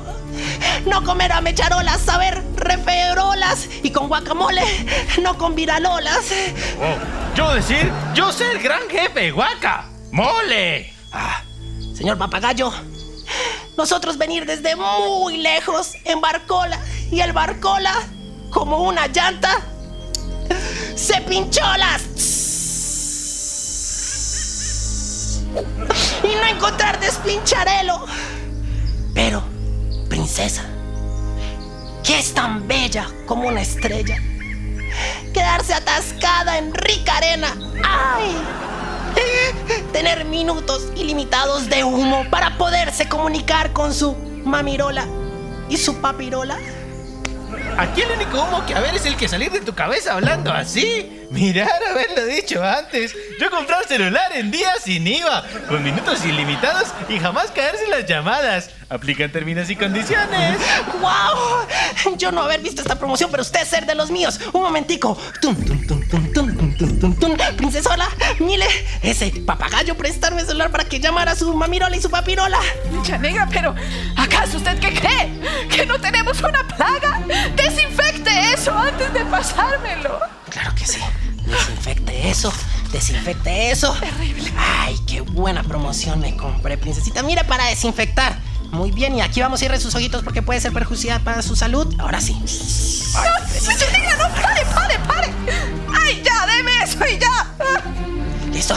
no 0.87 1.03
comer 1.05 1.33
a 1.33 1.41
mecharolas, 1.41 2.01
saber 2.01 2.43
referolas 2.57 3.69
y 3.83 3.91
con 3.91 4.09
guacamole, 4.09 4.63
no 5.23 5.39
con 5.39 5.55
viralolas. 5.55 6.27
Oh, 6.81 7.35
yo 7.35 7.55
decir, 7.55 7.91
yo 8.15 8.31
ser 8.33 8.59
gran 8.59 8.89
jefe, 8.91 9.31
guaca. 9.31 9.87
Mole. 10.13 10.93
Ah, 11.13 11.43
señor 11.95 12.19
papagayo, 12.19 12.73
nosotros 13.77 14.19
venir 14.19 14.45
desde 14.45 14.77
muy 14.77 15.39
lejos 15.39 15.93
en 16.05 16.21
barcola 16.21 16.79
y 17.11 17.21
el 17.21 17.33
barcola, 17.33 17.95
como 18.51 18.83
una 18.83 19.07
llanta, 19.07 19.61
se 20.99 21.21
pinchó 21.23 21.63
las. 21.77 22.03
Y 26.25 26.35
no 26.35 26.45
encontrar 26.47 26.99
despincharelo. 27.01 28.05
Pero, 29.15 29.43
princesa, 30.09 30.65
que 32.03 32.19
es 32.19 32.35
tan 32.35 32.67
bella 32.67 33.07
como 33.27 33.49
una 33.49 33.63
estrella, 33.63 34.17
quedarse 35.33 35.75
atascada 35.75 36.59
en 36.59 36.75
rica 36.75 37.17
arena. 37.17 37.57
¡Ay! 37.85 38.37
Tener 39.93 40.25
minutos 40.25 40.89
ilimitados 40.97 41.69
de 41.69 41.85
humo 41.85 42.25
para 42.31 42.59
poderse 42.59 43.09
comunicar 43.09 43.73
con 43.73 43.95
su 43.95 44.15
mamirola 44.45 45.07
y 45.69 45.77
su 45.77 46.01
papirola. 46.01 46.59
Aquí 47.79 48.03
el 48.03 48.11
único 48.11 48.43
humo 48.43 48.65
que 48.67 48.75
haber 48.75 48.95
es 48.95 49.07
el 49.07 49.17
que 49.17 49.29
salir 49.29 49.51
de 49.51 49.61
tu 49.61 49.75
cabeza 49.75 50.15
hablando 50.15 50.53
así. 50.53 51.18
Mirar 51.31 51.69
haberlo 51.91 52.25
dicho 52.27 52.63
antes. 52.63 53.15
Yo 53.41 53.51
compré 53.51 53.77
un 53.77 53.85
celular 53.87 54.33
en 54.35 54.51
días 54.51 54.79
sin 54.83 55.07
IVA, 55.07 55.45
con 55.69 55.83
minutos 55.83 56.25
ilimitados 56.25 56.89
y 57.09 57.19
jamás 57.19 57.51
caerse 57.51 57.87
las 57.89 58.07
llamadas. 58.07 58.71
Aplican 58.89 59.31
términos 59.31 59.69
y 59.69 59.77
condiciones. 59.77 60.59
¡Wow! 61.01 62.17
Yo 62.17 62.33
no 62.33 62.43
haber 62.43 62.61
visto 62.61 62.81
esta 62.81 62.99
promoción, 62.99 63.31
pero 63.31 63.43
usted 63.43 63.61
es 63.61 63.69
ser 63.69 63.85
de 63.85 63.95
los 63.95 64.11
míos. 64.11 64.41
Un 64.55 64.63
momentico. 64.63 65.19
Tum, 65.43 65.55
tum, 65.55 65.87
tum, 65.87 66.09
tum, 66.09 66.33
tum, 66.33 66.57
tum, 66.57 66.77
tum, 66.77 66.99
tum. 66.99 67.15
tum! 67.17 67.37
Princesola, 67.57 68.09
mire, 68.39 68.67
ese 69.03 69.31
papagayo 69.45 69.95
prestarme 69.97 70.43
celular 70.43 70.71
para 70.71 70.85
que 70.85 70.99
llamara 70.99 71.33
a 71.33 71.37
su 71.37 71.53
mamirola 71.53 71.95
y 71.97 72.01
su 72.01 72.11
papirola. 72.11 72.59
Mucha 72.91 73.19
negra, 73.19 73.47
pero 73.51 73.75
¿acaso 74.17 74.57
usted 74.57 74.79
qué 74.79 74.95
cree? 74.95 75.29
¿Que 75.69 75.85
no 75.85 76.01
tenemos 76.01 76.41
una 76.41 76.67
plaga? 76.67 77.23
Desinfecte 77.55 78.55
eso 78.55 78.73
antes 78.73 79.13
de 79.13 79.25
pasármelo. 79.27 80.38
Claro 80.51 80.75
que 80.75 80.87
sí. 80.87 80.99
Desinfecte 81.47 82.29
eso, 82.29 82.53
desinfecte 82.93 83.71
eso. 83.71 83.95
Terrible. 83.95 84.53
Ay, 84.57 84.99
qué 85.07 85.21
buena 85.21 85.63
promoción 85.63 86.21
me 86.21 86.37
compré, 86.37 86.77
princesita. 86.77 87.23
Mira 87.23 87.45
para 87.45 87.67
desinfectar. 87.67 88.39
Muy 88.71 88.91
bien, 88.91 89.17
y 89.17 89.23
aquí 89.23 89.41
vamos 89.41 89.63
a 89.63 89.65
ir 89.65 89.81
sus 89.81 89.95
ojitos 89.95 90.23
porque 90.23 90.43
puede 90.43 90.61
ser 90.61 90.73
perjudicial 90.73 91.23
para 91.23 91.41
su 91.41 91.57
salud. 91.57 91.95
Ahora 91.99 92.21
sí. 92.21 92.37
Ay, 93.15 93.77
negra, 93.93 94.17
no, 94.17 94.43
pare, 94.43 94.67
pare, 94.75 94.99
pare. 95.07 95.33
¡Ay, 95.99 96.23
ya, 96.23 96.47
deme 96.47 96.83
eso 96.83 96.99
y 97.07 97.19
ya! 97.19 97.55
Listo. 98.53 98.77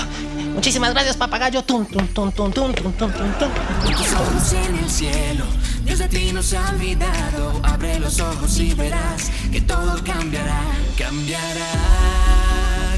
Muchísimas 0.54 0.94
gracias, 0.94 1.18
papagayo. 1.18 1.64
Tum, 1.64 1.86
tum, 1.86 2.08
tum, 2.08 2.32
tum, 2.32 2.52
tum, 2.52 2.74
tum, 2.74 2.94
tum, 2.94 3.12
tum. 3.12 3.50
Tus 3.96 4.14
ojos 4.14 4.54
en 4.54 4.76
el 4.78 4.90
cielo, 4.90 5.46
Dios 5.84 6.00
de 6.00 6.08
ti 6.08 6.32
nos 6.34 6.54
ha 6.54 6.70
olvidado. 6.70 7.60
Abre 7.64 8.00
los 8.00 8.20
ojos 8.20 8.60
y 8.60 8.74
verás 8.74 9.32
que 9.52 9.62
todo 9.62 10.04
cambiará, 10.04 10.62
cambiará, 10.98 11.68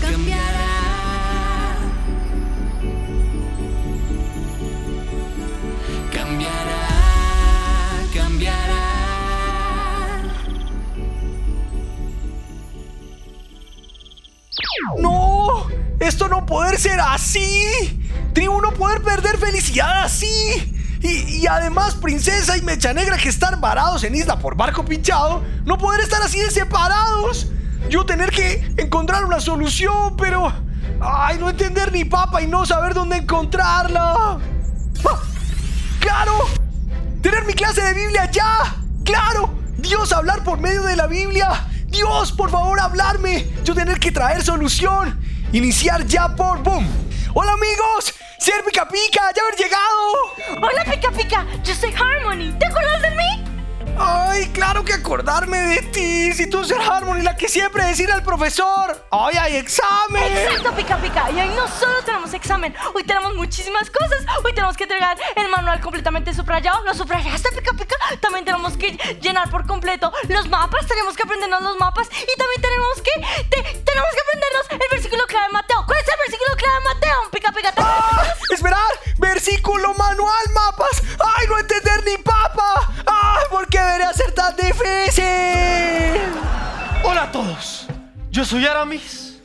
cambiará. 0.02 0.74
Cambiará, 6.14 6.88
cambiará. 8.14 8.94
¡No! 15.00 15.68
¡Esto 16.00 16.28
no 16.28 16.46
puede 16.46 16.78
ser 16.78 17.00
así! 17.00 17.23
¡Tribu 18.34 18.62
no 18.62 18.74
poder 18.74 19.02
perder 19.02 19.38
felicidad 19.38 20.04
así! 20.04 20.28
Y, 21.02 21.38
y 21.38 21.48
además, 21.48 21.96
Princesa 21.96 22.58
y 22.58 22.62
Mecha 22.62 22.94
Negra 22.94 23.18
que 23.18 23.30
estar 23.30 23.60
varados 23.60 24.04
en 24.04 24.16
isla 24.16 24.40
por 24.40 24.56
barco 24.56 24.86
pinchado, 24.86 25.44
no 25.66 25.78
poder 25.78 26.02
estar 26.02 26.22
así 26.22 26.40
de 26.40 26.50
separados. 26.50 27.48
Yo 27.90 28.06
tener 28.06 28.32
que 28.32 28.74
encontrar 28.78 29.26
una 29.26 29.40
solución, 29.40 30.16
pero... 30.18 30.52
¡Ay, 31.02 31.38
no 31.38 31.50
entender 31.50 31.92
ni 31.92 32.06
papa 32.06 32.42
y 32.42 32.48
no 32.48 32.66
saber 32.66 32.94
dónde 32.94 33.18
encontrarla! 33.18 34.40
¡Ah! 35.06 35.20
¡Claro! 36.00 36.34
¡Tener 37.22 37.46
mi 37.46 37.54
clase 37.54 37.82
de 37.82 37.94
Biblia 37.94 38.30
ya! 38.32 38.76
¡Claro! 39.04 39.54
Dios 39.78 40.14
hablar 40.14 40.44
por 40.44 40.60
medio 40.60 40.84
de 40.84 40.96
la 40.96 41.08
Biblia. 41.08 41.68
Dios, 41.88 42.32
por 42.32 42.50
favor, 42.50 42.80
hablarme. 42.80 43.48
Yo 43.66 43.76
tener 43.76 44.00
que 44.00 44.12
traer 44.12 44.42
solución. 44.44 45.20
Iniciar 45.52 46.06
ya 46.08 46.36
por 46.36 46.64
boom. 46.64 46.88
Hola 47.36 47.54
amigos, 47.54 48.14
ser 48.38 48.64
pica 48.64 48.88
pica, 48.88 49.32
ya 49.36 49.42
haber 49.42 49.56
llegado. 49.56 50.62
Hola, 50.62 50.86
Pica 50.86 51.12
Pica, 51.12 51.48
yo 51.64 51.74
soy 51.74 51.92
Harmony. 51.92 52.54
¿Te 52.60 52.68
acuerdas 52.68 53.02
de 53.02 53.10
mí? 53.10 53.43
Ay, 53.98 54.48
claro 54.50 54.84
que 54.84 54.94
acordarme 54.94 55.58
de 55.60 55.82
ti. 55.84 56.34
Si 56.34 56.50
tú 56.50 56.64
ser 56.66 56.82
Harmony, 56.82 57.22
la 57.22 57.36
que 57.36 57.48
siempre 57.48 57.84
decir 57.86 58.12
al 58.12 58.24
profesor. 58.24 59.06
Ay, 59.12 59.36
hay 59.38 59.56
examen. 59.58 60.24
Exacto, 60.36 60.72
Pica 60.74 60.98
Pica. 60.98 61.30
Y 61.32 61.40
hoy 61.40 61.50
no 61.50 61.68
solo 61.68 62.02
tenemos 62.04 62.34
examen, 62.34 62.76
hoy 62.96 63.04
tenemos 63.04 63.36
muchísimas 63.36 63.90
cosas. 63.92 64.26
Hoy 64.44 64.54
tenemos 64.54 64.76
que 64.78 64.84
entregar 64.84 65.18
el 65.36 65.48
manual 65.50 65.80
completamente 65.80 66.34
subrayado. 66.34 66.84
¿Lo 66.84 66.94
subrayaste, 66.94 67.52
Pica 67.52 67.72
Pica? 67.74 67.96
También 68.20 68.46
tenemos 68.46 68.76
que 68.78 68.92
llenar 69.22 69.50
por 69.52 69.66
completo 69.68 70.12
los 70.28 70.48
mapas. 70.50 70.88
Tenemos 70.88 71.16
que 71.16 71.24
aprendernos 71.24 71.62
los 71.62 71.78
mapas. 71.80 72.08
Y 72.12 72.38
también 72.38 72.62
tenemos 72.62 73.02
que. 73.02 73.12
te- 73.50 73.64
tenemos 73.84 74.10
que 74.16 74.22
aprendernos 74.22 74.66
el 74.72 74.90
versículo 74.92 75.26
clave 75.28 75.48
de 75.48 75.54
Mateo. 75.54 75.84
¿Cuál 75.86 76.00
es 76.00 76.08
el 76.08 76.16
versículo 76.26 76.56
clave 76.58 76.80
de 76.80 76.86
Mateo? 76.94 77.18
Pica 77.32 77.52
Pica, 77.52 77.72
¿te 77.72 77.82
Ah, 77.84 78.24
esperar, 78.52 78.80
versículo 79.20 79.94
manual, 79.94 80.46
mapas. 80.54 81.02
Ay, 81.38 81.48
no 81.48 81.60
entender 81.60 82.04
ni 82.06 82.18
papa. 82.18 82.83
Ay, 84.44 84.54
¿por 84.54 84.56
qué 84.56 84.74
debería 84.74 85.12
ser 85.12 85.14
tan 85.14 86.16
difícil? 86.18 86.22
Hola 87.04 87.24
a 87.24 87.32
todos. 87.32 87.88
Yo 88.30 88.44
soy 88.44 88.66
Aramis. 88.66 89.40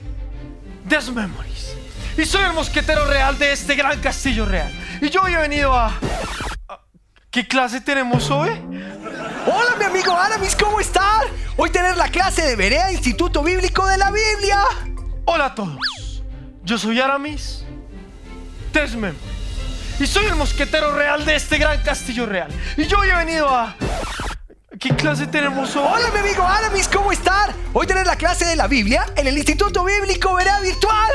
Death 0.84 1.08
Memories. 1.08 1.76
Y 2.16 2.24
soy 2.24 2.42
el 2.42 2.52
mosquetero 2.52 3.06
real 3.06 3.38
de 3.38 3.52
este 3.52 3.74
gran 3.74 4.00
castillo 4.00 4.46
real. 4.46 4.72
Y 5.00 5.10
yo 5.10 5.22
hoy 5.22 5.34
he 5.34 5.36
venido 5.36 5.72
a... 5.74 5.92
¿Qué 7.30 7.46
clase 7.46 7.80
tenemos 7.80 8.30
hoy? 8.30 8.50
Hola, 9.46 9.76
mi 9.78 9.84
amigo 9.84 10.12
Aramis, 10.12 10.56
¿cómo 10.56 10.80
estás? 10.80 11.26
Hoy 11.56 11.70
tener 11.70 11.96
la 11.96 12.08
clase 12.08 12.42
de 12.42 12.56
Berea 12.56 12.90
Instituto 12.90 13.42
Bíblico 13.42 13.86
de 13.86 13.98
la 13.98 14.10
Biblia. 14.10 14.62
Hola 15.26 15.46
a 15.46 15.54
todos. 15.54 16.22
Yo 16.64 16.78
soy 16.78 17.00
Aramis. 17.00 17.64
Death 18.72 18.92
Memories. 18.92 19.20
Y 20.00 20.06
soy 20.06 20.26
el 20.26 20.36
mosquetero 20.36 20.94
real 20.94 21.24
de 21.24 21.36
este 21.36 21.58
gran 21.58 21.82
castillo 21.82 22.26
real. 22.26 22.48
Y 22.76 22.86
yo 22.86 22.98
hoy 22.98 23.10
he 23.10 23.14
venido 23.14 23.48
a... 23.48 23.76
¿Qué 24.76 24.90
clase 24.90 25.26
tenemos 25.26 25.74
hoy? 25.76 25.82
Hola, 25.82 26.10
mi 26.12 26.18
amigo 26.18 26.42
Aramis, 26.42 26.88
¿cómo 26.88 27.10
estás? 27.10 27.54
Hoy 27.72 27.86
tener 27.86 28.06
la 28.06 28.16
clase 28.16 28.44
de 28.44 28.54
la 28.54 28.66
Biblia 28.66 29.06
en 29.16 29.26
el 29.26 29.38
Instituto 29.38 29.82
Bíblico 29.82 30.34
Berea 30.34 30.60
Virtual. 30.60 31.10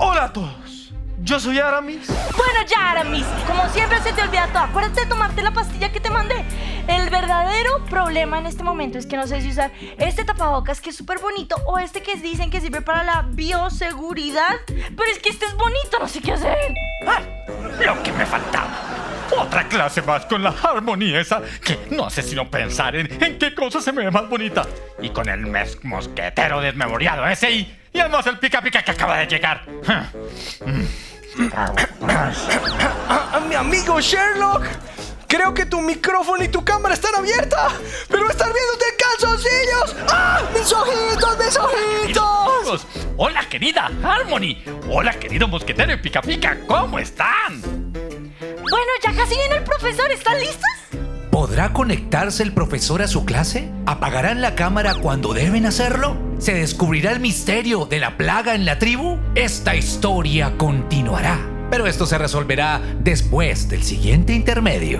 Hola 0.00 0.24
a 0.24 0.32
todos. 0.32 0.92
Yo 1.18 1.38
soy 1.38 1.60
Aramis. 1.60 2.08
Bueno, 2.08 2.66
ya, 2.68 2.90
Aramis, 2.90 3.24
como 3.46 3.68
siempre 3.68 4.02
se 4.02 4.12
te 4.12 4.20
olvida 4.22 4.48
todo. 4.48 4.64
Acuérdate 4.64 5.02
de 5.02 5.06
tomarte 5.06 5.42
la 5.42 5.52
pastilla 5.52 5.92
que 5.92 6.00
te 6.00 6.10
mandé. 6.10 6.44
El 6.88 7.08
verdadero 7.08 7.84
problema 7.84 8.40
en 8.40 8.46
este 8.46 8.64
momento 8.64 8.98
es 8.98 9.06
que 9.06 9.16
no 9.16 9.28
sé 9.28 9.40
si 9.42 9.50
usar 9.50 9.70
este 9.98 10.24
tapabocas 10.24 10.80
que 10.80 10.90
es 10.90 10.96
súper 10.96 11.20
bonito 11.20 11.54
o 11.66 11.78
este 11.78 12.02
que 12.02 12.16
dicen 12.16 12.50
que 12.50 12.60
sirve 12.60 12.82
para 12.82 13.04
la 13.04 13.22
bioseguridad. 13.28 14.56
Pero 14.66 15.10
es 15.12 15.20
que 15.20 15.28
este 15.28 15.46
es 15.46 15.56
bonito, 15.56 16.00
no 16.00 16.08
sé 16.08 16.20
qué 16.20 16.32
hacer. 16.32 16.58
Lo 17.86 18.02
que 18.02 18.12
me 18.12 18.26
faltaba. 18.26 18.91
Otra 19.38 19.68
clase 19.68 20.02
más 20.02 20.26
con 20.26 20.42
la 20.42 20.54
armonía 20.62 21.20
esa 21.20 21.40
que 21.64 21.78
no 21.90 22.06
hace 22.06 22.22
sino 22.22 22.50
pensar 22.50 22.96
en, 22.96 23.22
en 23.22 23.38
qué 23.38 23.54
cosa 23.54 23.80
se 23.80 23.92
me 23.92 24.04
ve 24.04 24.10
más 24.10 24.28
bonita. 24.28 24.66
Y 25.00 25.10
con 25.10 25.28
el 25.28 25.46
mes 25.46 25.78
mosquetero 25.82 26.60
desmemoriado 26.60 27.26
ese 27.26 27.50
y, 27.50 27.78
y 27.92 27.98
además 27.98 28.26
el 28.26 28.38
pica 28.38 28.60
pica 28.60 28.82
que 28.82 28.90
acaba 28.90 29.18
de 29.18 29.26
llegar. 29.26 29.62
Mi 33.48 33.54
amigo 33.54 34.00
Sherlock. 34.00 34.64
Creo 35.26 35.54
que 35.54 35.64
tu 35.64 35.80
micrófono 35.80 36.44
y 36.44 36.48
tu 36.48 36.62
cámara 36.62 36.92
están 36.92 37.14
abiertas, 37.14 37.72
pero 38.10 38.28
estar 38.28 38.52
viéndote 38.52 38.84
calzoncillos. 38.98 39.96
¡Ah! 40.10 40.42
¡Mis 40.52 40.70
ojitos, 40.70 41.38
mis 41.38 41.56
ojitos! 41.56 42.86
Hola 43.16 43.42
querida 43.48 43.90
Harmony. 44.02 44.62
Hola 44.90 45.14
querido 45.14 45.48
mosquetero 45.48 45.90
y 45.94 45.96
pica 45.96 46.20
pica. 46.20 46.58
¿Cómo 46.66 46.98
están? 46.98 47.81
Bueno, 48.72 48.86
ya 49.02 49.12
casi 49.12 49.34
viene 49.36 49.56
el 49.56 49.64
profesor. 49.64 50.10
¿Están 50.10 50.40
listos? 50.40 50.64
¿Podrá 51.30 51.74
conectarse 51.74 52.42
el 52.42 52.54
profesor 52.54 53.02
a 53.02 53.06
su 53.06 53.26
clase? 53.26 53.70
¿Apagarán 53.84 54.40
la 54.40 54.54
cámara 54.54 54.94
cuando 54.94 55.34
deben 55.34 55.66
hacerlo? 55.66 56.16
¿Se 56.38 56.54
descubrirá 56.54 57.12
el 57.12 57.20
misterio 57.20 57.84
de 57.84 57.98
la 57.98 58.16
plaga 58.16 58.54
en 58.54 58.64
la 58.64 58.78
tribu? 58.78 59.18
Esta 59.34 59.76
historia 59.76 60.56
continuará, 60.56 61.38
pero 61.70 61.86
esto 61.86 62.06
se 62.06 62.16
resolverá 62.16 62.80
después 63.00 63.68
del 63.68 63.82
siguiente 63.82 64.32
intermedio. 64.32 64.98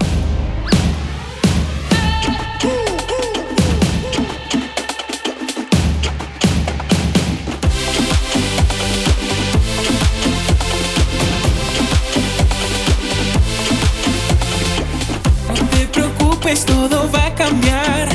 Preocupes, 16.53 16.65
todo 16.65 17.11
va 17.11 17.27
a 17.27 17.35
cambiar. 17.35 18.09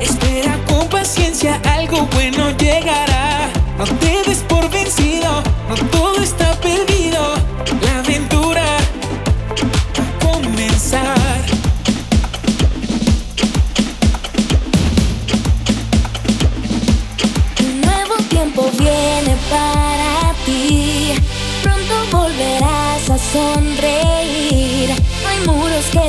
Espera 0.00 0.58
con 0.66 0.88
paciencia, 0.88 1.60
algo 1.76 2.08
bueno 2.14 2.50
llegará. 2.56 3.50
No 3.78 3.84
te 3.84 4.22
des 4.26 4.38
por 4.48 4.68
vencido, 4.70 5.42
no 5.68 5.74
todo 5.90 6.19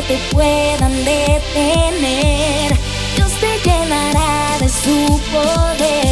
te 0.07 0.17
puedan 0.31 0.93
detener. 1.05 2.77
Dios 3.15 3.31
te 3.39 3.69
llenará 3.69 4.57
de 4.59 4.69
su 4.69 5.21
poder. 5.31 6.10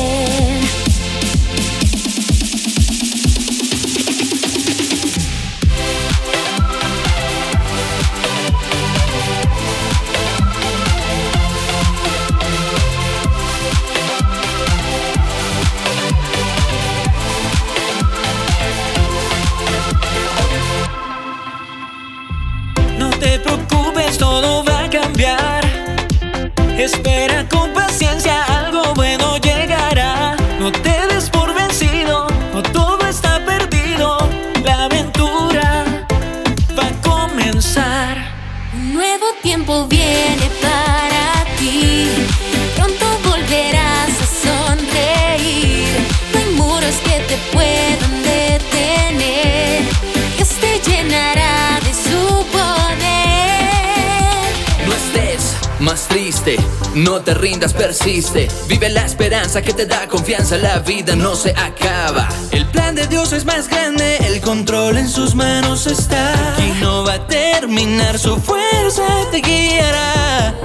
No 57.00 57.22
te 57.22 57.34
rindas, 57.34 57.74
persiste. 57.74 58.48
Vive 58.68 58.90
la 58.90 59.06
esperanza 59.06 59.62
que 59.62 59.74
te 59.74 59.86
da 59.86 60.08
confianza, 60.08 60.58
la 60.58 60.80
vida 60.80 61.16
no 61.16 61.36
se 61.36 61.52
acaba. 61.52 62.28
El 62.52 62.66
plan 62.68 62.96
de 62.96 63.08
Dios 63.08 63.32
es 63.34 63.46
más 63.46 63.68
grande, 63.68 64.18
el 64.28 64.42
control 64.42 64.98
en 64.98 65.10
sus 65.10 65.36
manos 65.36 65.88
está. 65.88 66.34
Y 66.60 66.80
no 66.82 67.06
va 67.06 67.14
a 67.14 67.28
terminar, 67.28 68.20
su 68.20 68.38
fuerza 68.38 69.04
te 69.32 69.40
guiará. 69.40 70.56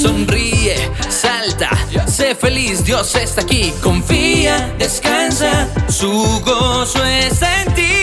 Sonríe, 0.00 0.76
salta, 1.08 1.70
sé 2.06 2.34
feliz, 2.34 2.84
Dios 2.84 3.14
está 3.14 3.42
aquí. 3.42 3.72
Confía, 3.82 4.74
descansa, 4.78 5.68
su 5.88 6.40
gozo 6.44 7.04
está 7.04 7.62
en 7.62 7.74
ti. 7.74 7.97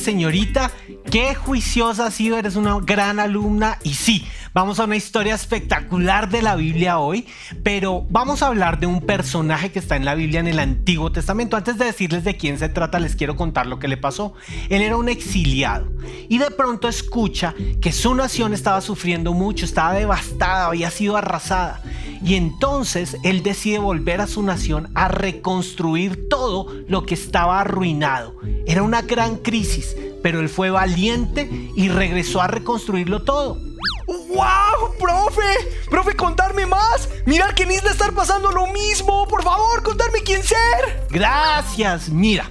Señorita. 0.00 0.70
Qué 1.10 1.34
juiciosa 1.34 2.06
has 2.06 2.14
sido, 2.14 2.38
eres 2.38 2.56
una 2.56 2.78
gran 2.80 3.20
alumna. 3.20 3.78
Y 3.82 3.94
sí, 3.94 4.26
vamos 4.52 4.80
a 4.80 4.84
una 4.84 4.96
historia 4.96 5.34
espectacular 5.34 6.28
de 6.28 6.42
la 6.42 6.56
Biblia 6.56 6.98
hoy, 6.98 7.26
pero 7.62 8.06
vamos 8.10 8.42
a 8.42 8.48
hablar 8.48 8.80
de 8.80 8.86
un 8.86 9.00
personaje 9.00 9.70
que 9.70 9.78
está 9.78 9.96
en 9.96 10.04
la 10.04 10.14
Biblia 10.14 10.40
en 10.40 10.48
el 10.48 10.58
Antiguo 10.58 11.12
Testamento. 11.12 11.56
Antes 11.56 11.78
de 11.78 11.84
decirles 11.84 12.24
de 12.24 12.36
quién 12.36 12.58
se 12.58 12.68
trata, 12.68 12.98
les 12.98 13.16
quiero 13.16 13.36
contar 13.36 13.66
lo 13.66 13.78
que 13.78 13.88
le 13.88 13.96
pasó. 13.96 14.34
Él 14.68 14.82
era 14.82 14.96
un 14.96 15.08
exiliado 15.08 15.90
y 16.28 16.38
de 16.38 16.50
pronto 16.50 16.88
escucha 16.88 17.54
que 17.80 17.92
su 17.92 18.14
nación 18.14 18.54
estaba 18.54 18.80
sufriendo 18.80 19.32
mucho, 19.32 19.64
estaba 19.64 19.94
devastada, 19.94 20.66
había 20.66 20.90
sido 20.90 21.16
arrasada. 21.16 21.80
Y 22.22 22.34
entonces 22.34 23.16
él 23.24 23.42
decide 23.42 23.78
volver 23.78 24.20
a 24.20 24.26
su 24.26 24.42
nación 24.42 24.90
a 24.94 25.08
reconstruir 25.08 26.28
todo 26.28 26.66
lo 26.86 27.06
que 27.06 27.14
estaba 27.14 27.60
arruinado. 27.60 28.36
Era 28.66 28.82
una 28.82 29.02
gran 29.02 29.36
crisis, 29.36 29.96
pero 30.22 30.40
él 30.40 30.48
fue 30.48 30.70
valiente 30.70 31.48
y 31.74 31.88
regresó 31.88 32.42
a 32.42 32.46
reconstruirlo 32.46 33.22
todo. 33.22 33.69
¡Wow, 34.06 34.96
profe! 34.98 35.42
¡Profe, 35.90 36.16
contarme 36.16 36.66
más! 36.66 37.08
¡Mirad 37.26 37.50
que 37.50 37.64
en 37.64 37.72
Isla 37.72 37.90
estar 37.90 38.12
pasando 38.12 38.50
lo 38.50 38.66
mismo! 38.68 39.26
¡Por 39.28 39.42
favor, 39.42 39.82
contarme 39.82 40.20
quién 40.20 40.42
ser! 40.42 41.06
Gracias, 41.10 42.08
mira. 42.08 42.50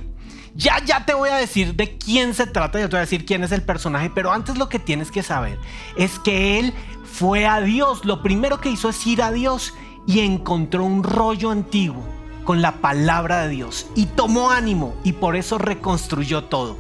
Ya, 0.56 0.84
ya 0.84 1.06
te 1.06 1.14
voy 1.14 1.30
a 1.30 1.36
decir 1.36 1.76
de 1.76 1.98
quién 1.98 2.34
se 2.34 2.46
trata, 2.46 2.80
ya 2.80 2.90
te 2.90 2.92
voy 2.92 2.98
a 2.98 3.02
decir 3.02 3.26
quién 3.26 3.44
es 3.44 3.52
el 3.52 3.62
personaje, 3.62 4.12
pero 4.14 4.32
antes 4.32 4.58
lo 4.58 4.68
que 4.68 4.80
tienes 4.80 5.10
que 5.12 5.24
saber 5.24 5.58
es 5.96 6.20
que 6.20 6.60
él 6.60 6.74
fue 7.06 7.46
a 7.48 7.62
Dios. 7.62 8.04
Lo 8.04 8.22
primero 8.22 8.60
que 8.60 8.70
hizo 8.70 8.90
es 8.90 9.08
ir 9.08 9.22
a 9.22 9.32
Dios 9.32 9.74
y 10.06 10.20
encontró 10.20 10.84
un 10.84 11.04
rollo 11.04 11.52
antiguo 11.52 12.04
con 12.44 12.62
la 12.62 12.74
palabra 12.82 13.44
de 13.44 13.50
Dios 13.50 13.86
y 13.96 14.06
tomó 14.08 14.50
ánimo 14.52 14.96
y 15.04 15.14
por 15.14 15.36
eso 15.36 15.58
reconstruyó 15.58 16.46
todo. 16.46 16.78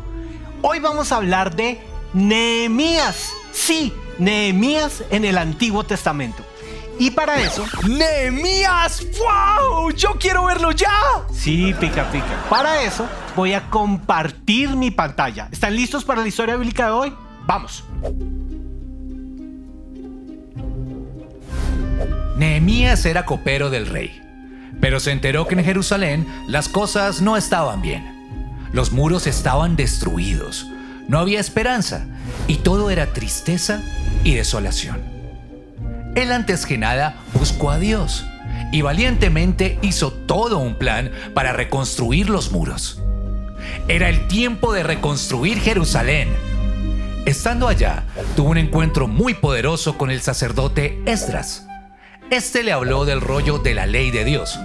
Hoy 0.62 0.80
vamos 0.80 1.12
a 1.12 1.18
hablar 1.18 1.56
de 1.56 1.80
Nehemías. 2.14 3.32
Sí, 3.52 3.94
Nehemías 4.20 5.04
en 5.10 5.26
el 5.26 5.38
Antiguo 5.38 5.84
Testamento. 5.84 6.44
Y 7.00 7.12
para 7.12 7.42
eso, 7.42 7.66
¡Nehemías! 7.88 9.06
¡Wow! 9.18 9.92
¡Yo 9.92 10.16
quiero 10.20 10.46
verlo 10.46 10.72
ya! 10.72 10.92
sí, 11.34 11.74
pica 11.80 12.12
pica. 12.12 12.46
Para 12.50 12.84
eso 12.84 13.08
voy 13.38 13.54
a 13.54 13.70
compartir 13.70 14.76
mi 14.76 14.92
pantalla. 14.92 15.48
¿Están 15.50 15.76
listos 15.76 16.04
para 16.04 16.22
la 16.22 16.28
historia 16.28 16.58
bíblica 16.58 16.88
de 16.88 16.92
hoy? 16.92 17.14
Vamos. 17.46 17.86
Nehemías 22.36 23.06
era 23.06 23.26
copero 23.26 23.70
del 23.70 23.86
rey, 23.86 24.22
pero 24.82 25.00
se 25.00 25.12
enteró 25.12 25.48
que 25.48 25.56
en 25.56 25.64
Jerusalén 25.64 26.28
las 26.48 26.68
cosas 26.68 27.22
no 27.22 27.38
estaban 27.38 27.82
bien. 27.82 28.20
Los 28.74 28.92
muros 28.92 29.26
estaban 29.26 29.76
destruidos, 29.76 30.68
no 31.10 31.18
había 31.18 31.40
esperanza 31.40 32.06
y 32.48 32.58
todo 32.58 32.92
era 32.92 33.14
tristeza 33.14 33.82
y 34.24 34.36
desolación. 34.36 35.02
Él 36.16 36.32
antes 36.32 36.68
que 36.68 36.78
nada 36.78 37.16
buscó 37.34 37.72
a 37.72 37.80
Dios 37.80 38.26
y 38.72 38.84
valientemente 38.84 39.80
hizo 39.82 40.14
todo 40.14 40.60
un 40.60 40.76
plan 40.76 41.12
para 41.34 41.52
reconstruir 41.52 42.30
los 42.30 42.52
muros. 42.52 43.02
Era 43.88 44.08
el 44.08 44.28
tiempo 44.28 44.72
de 44.72 44.84
reconstruir 44.84 45.60
Jerusalén. 45.60 46.30
Estando 47.26 47.68
allá, 47.68 48.04
tuvo 48.36 48.52
un 48.52 48.60
encuentro 48.60 49.08
muy 49.08 49.34
poderoso 49.34 49.98
con 49.98 50.12
el 50.12 50.22
sacerdote 50.22 51.02
Esdras. 51.08 51.66
Este 52.30 52.62
le 52.62 52.72
habló 52.72 53.06
del 53.06 53.22
rollo 53.22 53.58
de 53.58 53.74
la 53.74 53.88
ley 53.88 54.12
de 54.12 54.26
Dios. 54.26 54.60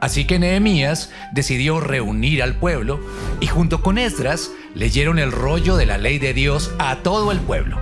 Así 0.00 0.24
que 0.26 0.38
Nehemías 0.38 1.10
decidió 1.32 1.80
reunir 1.80 2.42
al 2.42 2.54
pueblo 2.54 3.00
y 3.40 3.46
junto 3.46 3.82
con 3.82 3.98
Esdras 3.98 4.50
leyeron 4.74 5.18
el 5.18 5.30
rollo 5.30 5.76
de 5.76 5.86
la 5.86 5.98
ley 5.98 6.18
de 6.18 6.32
Dios 6.32 6.72
a 6.78 6.96
todo 6.96 7.32
el 7.32 7.40
pueblo. 7.40 7.78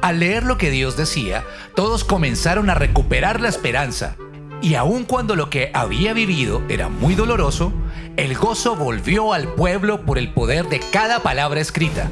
Al 0.00 0.18
leer 0.18 0.42
lo 0.44 0.58
que 0.58 0.70
Dios 0.70 0.96
decía, 0.96 1.44
todos 1.76 2.04
comenzaron 2.04 2.70
a 2.70 2.74
recuperar 2.74 3.40
la 3.40 3.48
esperanza. 3.48 4.16
Y 4.60 4.74
aun 4.74 5.04
cuando 5.04 5.36
lo 5.36 5.50
que 5.50 5.70
había 5.74 6.12
vivido 6.12 6.62
era 6.68 6.88
muy 6.88 7.14
doloroso, 7.14 7.72
el 8.16 8.34
gozo 8.36 8.74
volvió 8.76 9.32
al 9.32 9.48
pueblo 9.54 10.04
por 10.04 10.18
el 10.18 10.32
poder 10.32 10.68
de 10.68 10.80
cada 10.80 11.20
palabra 11.20 11.60
escrita. 11.60 12.10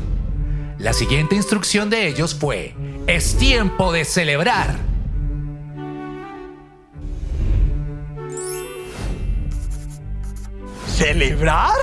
La 0.78 0.92
siguiente 0.92 1.34
instrucción 1.34 1.90
de 1.90 2.06
ellos 2.08 2.34
fue, 2.34 2.74
es 3.06 3.36
tiempo 3.36 3.92
de 3.92 4.04
celebrar. 4.04 4.89
¿Celebrar? 11.00 11.78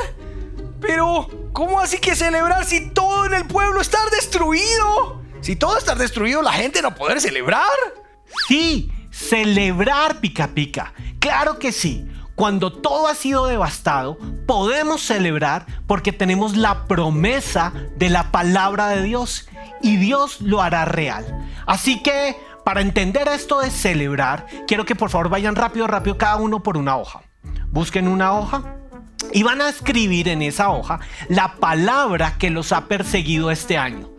Pero, 0.79 1.27
¿cómo 1.51 1.79
así 1.79 1.97
que 1.97 2.13
celebrar 2.13 2.65
si 2.65 2.91
todo 2.91 3.25
en 3.25 3.33
el 3.33 3.47
pueblo 3.47 3.81
está 3.81 3.97
destruido? 4.11 5.23
Si 5.41 5.55
todo 5.55 5.75
está 5.75 5.95
destruido, 5.95 6.43
la 6.43 6.51
gente 6.51 6.83
no 6.83 6.93
poder 6.93 7.19
celebrar. 7.19 7.65
Sí, 8.47 8.91
celebrar 9.09 10.19
pica 10.19 10.49
pica. 10.49 10.93
Claro 11.17 11.57
que 11.57 11.71
sí. 11.71 12.07
Cuando 12.35 12.71
todo 12.71 13.07
ha 13.07 13.15
sido 13.15 13.47
devastado, 13.47 14.19
podemos 14.45 15.01
celebrar 15.01 15.65
porque 15.87 16.13
tenemos 16.13 16.55
la 16.55 16.85
promesa 16.85 17.73
de 17.95 18.11
la 18.11 18.29
palabra 18.29 18.89
de 18.89 19.01
Dios 19.01 19.49
y 19.81 19.97
Dios 19.97 20.41
lo 20.41 20.61
hará 20.61 20.85
real. 20.85 21.25
Así 21.65 22.03
que, 22.03 22.37
para 22.63 22.81
entender 22.81 23.27
esto 23.29 23.61
de 23.61 23.71
celebrar, 23.71 24.45
quiero 24.67 24.85
que 24.85 24.93
por 24.93 25.09
favor 25.09 25.29
vayan 25.29 25.55
rápido, 25.55 25.87
rápido 25.87 26.19
cada 26.19 26.35
uno 26.35 26.61
por 26.61 26.77
una 26.77 26.97
hoja. 26.97 27.23
Busquen 27.71 28.07
una 28.07 28.33
hoja 28.33 28.77
y 29.33 29.43
van 29.43 29.61
a 29.61 29.69
escribir 29.69 30.27
en 30.27 30.41
esa 30.41 30.69
hoja 30.69 30.99
la 31.29 31.55
palabra 31.55 32.37
que 32.37 32.49
los 32.49 32.71
ha 32.71 32.85
perseguido 32.87 33.51
este 33.51 33.77
año. 33.77 34.09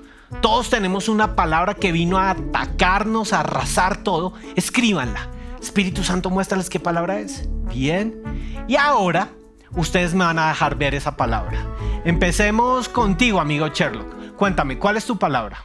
Todos 0.43 0.69
tenemos 0.71 1.09
una 1.09 1.35
palabra 1.35 1.75
que 1.75 1.91
vino 1.91 2.19
a 2.19 2.31
atacarnos, 2.31 3.33
a 3.33 3.41
arrasar 3.41 4.03
todo. 4.03 4.35
Escríbanla. 4.57 5.29
Espíritu 5.61 6.05
Santo, 6.05 6.31
muéstrales 6.31 6.69
qué 6.69 6.79
palabra 6.79 7.19
es. 7.21 7.49
Bien. 7.73 8.23
Y 8.69 8.77
ahora 8.77 9.31
ustedes 9.73 10.15
me 10.15 10.25
van 10.25 10.39
a 10.39 10.49
dejar 10.49 10.77
ver 10.77 10.95
esa 10.95 11.17
palabra. 11.17 11.67
Empecemos 12.05 12.89
contigo, 12.89 13.41
amigo 13.41 13.69
Sherlock. 13.69 14.37
Cuéntame, 14.37 14.79
¿cuál 14.79 14.97
es 14.97 15.05
tu 15.05 15.19
palabra? 15.19 15.65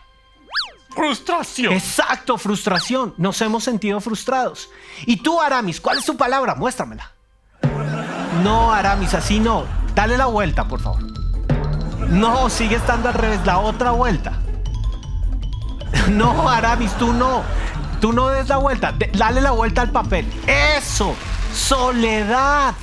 Frustración. 0.96 1.74
Exacto, 1.74 2.38
frustración. 2.38 3.13
Nos 3.17 3.41
hemos 3.41 3.63
sentido 3.63 4.00
frustrados. 4.00 4.69
Y 5.06 5.17
tú, 5.17 5.41
Aramis, 5.41 5.82
¿cuál 5.82 5.98
es 5.98 6.06
tu 6.06 6.15
palabra? 6.15 6.56
Muéstramela. 6.56 7.12
No, 8.41 8.72
Aramis, 8.72 9.13
así 9.13 9.39
no. 9.39 9.65
Dale 9.93 10.17
la 10.17 10.26
vuelta, 10.26 10.67
por 10.67 10.80
favor. 10.80 11.04
No, 12.10 12.50
sigue 12.50 12.76
estando 12.76 13.10
al 13.10 13.15
revés, 13.15 13.39
la 13.46 13.60
otra 13.60 13.91
vuelta. 13.91 14.34
No, 16.10 16.50
Aramis, 16.50 16.91
tú 16.93 17.13
no. 17.13 17.43
Tú 18.02 18.12
no 18.12 18.30
des 18.30 18.50
la 18.50 18.58
vuelta. 18.58 18.93
Dale 19.13 19.39
la 19.39 19.52
vuelta 19.52 19.82
al 19.82 19.91
papel. 19.91 20.26
Eso. 20.48 21.15
Soledad. 21.54 22.74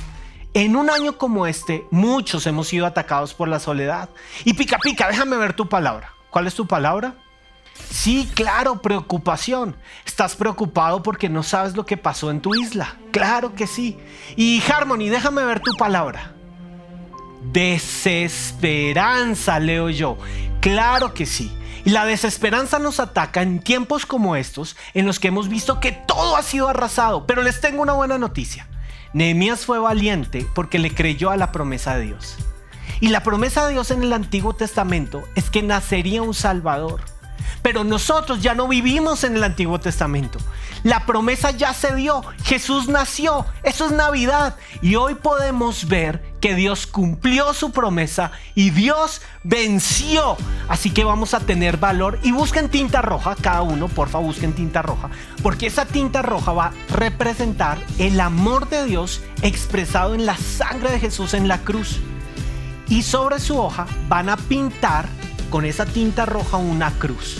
En 0.53 0.75
un 0.75 0.89
año 0.89 1.17
como 1.17 1.45
este, 1.45 1.85
muchos 1.91 2.47
hemos 2.47 2.67
sido 2.67 2.85
atacados 2.85 3.33
por 3.33 3.47
la 3.47 3.59
soledad. 3.59 4.09
Y 4.43 4.53
pica 4.53 4.77
pica, 4.79 5.07
déjame 5.07 5.37
ver 5.37 5.53
tu 5.53 5.69
palabra. 5.69 6.13
¿Cuál 6.29 6.47
es 6.47 6.55
tu 6.55 6.65
palabra? 6.65 7.13
Sí, 7.89 8.29
claro, 8.33 8.81
preocupación. 8.81 9.75
Estás 10.05 10.35
preocupado 10.35 11.03
porque 11.03 11.29
no 11.29 11.43
sabes 11.43 11.75
lo 11.75 11.85
que 11.85 11.97
pasó 11.97 12.31
en 12.31 12.41
tu 12.41 12.55
isla. 12.55 12.95
Claro 13.11 13.53
que 13.53 13.67
sí. 13.67 13.99
Y 14.35 14.63
Harmony, 14.67 15.09
déjame 15.09 15.43
ver 15.43 15.59
tu 15.59 15.75
palabra. 15.75 16.33
Desesperanza, 17.43 19.59
leo 19.59 19.89
yo. 19.89 20.17
Claro 20.61 21.13
que 21.13 21.25
sí. 21.25 21.51
Y 21.83 21.89
la 21.89 22.05
desesperanza 22.05 22.79
nos 22.79 22.99
ataca 22.99 23.41
en 23.41 23.59
tiempos 23.59 24.05
como 24.05 24.35
estos, 24.35 24.77
en 24.93 25.05
los 25.05 25.19
que 25.19 25.29
hemos 25.29 25.49
visto 25.49 25.79
que 25.79 25.91
todo 25.91 26.37
ha 26.37 26.43
sido 26.43 26.69
arrasado. 26.69 27.25
Pero 27.25 27.41
les 27.41 27.59
tengo 27.59 27.81
una 27.81 27.93
buena 27.93 28.17
noticia. 28.17 28.67
Nehemías 29.13 29.65
fue 29.65 29.79
valiente 29.79 30.45
porque 30.53 30.79
le 30.79 30.93
creyó 30.93 31.31
a 31.31 31.37
la 31.37 31.51
promesa 31.51 31.97
de 31.97 32.05
Dios. 32.05 32.37
Y 32.99 33.09
la 33.09 33.23
promesa 33.23 33.65
de 33.65 33.73
Dios 33.73 33.89
en 33.91 34.03
el 34.03 34.13
Antiguo 34.13 34.53
Testamento 34.53 35.23
es 35.35 35.49
que 35.49 35.63
nacería 35.63 36.21
un 36.21 36.35
Salvador. 36.35 37.01
Pero 37.61 37.83
nosotros 37.83 38.41
ya 38.41 38.55
no 38.55 38.67
vivimos 38.67 39.23
en 39.23 39.35
el 39.35 39.43
Antiguo 39.43 39.79
Testamento. 39.79 40.39
La 40.83 41.05
promesa 41.05 41.51
ya 41.51 41.73
se 41.73 41.95
dio. 41.95 42.23
Jesús 42.43 42.87
nació. 42.87 43.45
Eso 43.63 43.85
es 43.85 43.91
Navidad. 43.91 44.55
Y 44.81 44.95
hoy 44.95 45.15
podemos 45.15 45.87
ver 45.87 46.23
que 46.41 46.55
Dios 46.55 46.87
cumplió 46.87 47.53
su 47.53 47.71
promesa 47.71 48.31
y 48.55 48.71
Dios 48.71 49.21
venció. 49.43 50.37
Así 50.67 50.89
que 50.89 51.03
vamos 51.03 51.33
a 51.33 51.39
tener 51.41 51.77
valor. 51.77 52.19
Y 52.23 52.31
busquen 52.31 52.69
tinta 52.69 53.01
roja, 53.01 53.35
cada 53.35 53.61
uno, 53.61 53.87
porfa, 53.87 54.17
busquen 54.17 54.53
tinta 54.53 54.81
roja. 54.81 55.09
Porque 55.43 55.67
esa 55.67 55.85
tinta 55.85 56.21
roja 56.21 56.51
va 56.53 56.65
a 56.67 56.73
representar 56.93 57.77
el 57.99 58.19
amor 58.19 58.69
de 58.69 58.85
Dios 58.85 59.21
expresado 59.41 60.15
en 60.15 60.25
la 60.25 60.37
sangre 60.37 60.91
de 60.91 60.99
Jesús 60.99 61.33
en 61.33 61.47
la 61.47 61.59
cruz 61.59 61.99
y 62.91 63.03
sobre 63.03 63.39
su 63.39 63.57
hoja 63.57 63.87
van 64.09 64.27
a 64.27 64.35
pintar 64.35 65.07
con 65.51 65.65
esa 65.65 65.85
tinta 65.85 66.25
roja 66.25 66.57
una 66.57 66.89
cruz. 66.97 67.37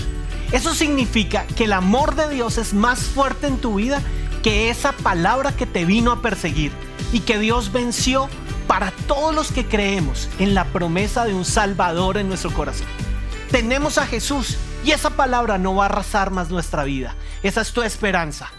Eso 0.52 0.76
significa 0.76 1.48
que 1.56 1.64
el 1.64 1.74
amor 1.74 2.14
de 2.16 2.30
Dios 2.30 2.60
es 2.60 2.74
más 2.74 3.00
fuerte 3.00 3.48
en 3.48 3.58
tu 3.58 3.76
vida 3.76 4.02
que 4.44 4.70
esa 4.70 4.92
palabra 4.92 5.56
que 5.56 5.66
te 5.66 5.86
vino 5.86 6.12
a 6.12 6.22
perseguir 6.22 6.72
y 7.14 7.22
que 7.22 7.40
Dios 7.40 7.72
venció 7.72 8.30
para 8.68 8.92
todos 9.08 9.34
los 9.34 9.52
que 9.52 9.66
creemos 9.66 10.30
en 10.40 10.54
la 10.54 10.66
promesa 10.66 11.26
de 11.26 11.34
un 11.34 11.46
Salvador 11.46 12.18
en 12.18 12.28
nuestro 12.28 12.54
corazón. 12.54 12.88
Tenemos 13.50 13.98
a 13.98 14.06
Jesús 14.06 14.58
y 14.84 14.92
esa 14.92 15.12
palabra 15.12 15.58
no 15.58 15.76
va 15.76 15.86
a 15.86 15.88
arrasar 15.88 16.32
más 16.32 16.50
nuestra 16.50 16.84
vida. 16.84 17.16
Esa 17.44 17.62
es 17.62 17.72
tu 17.72 17.82
esperanza. 17.82 18.52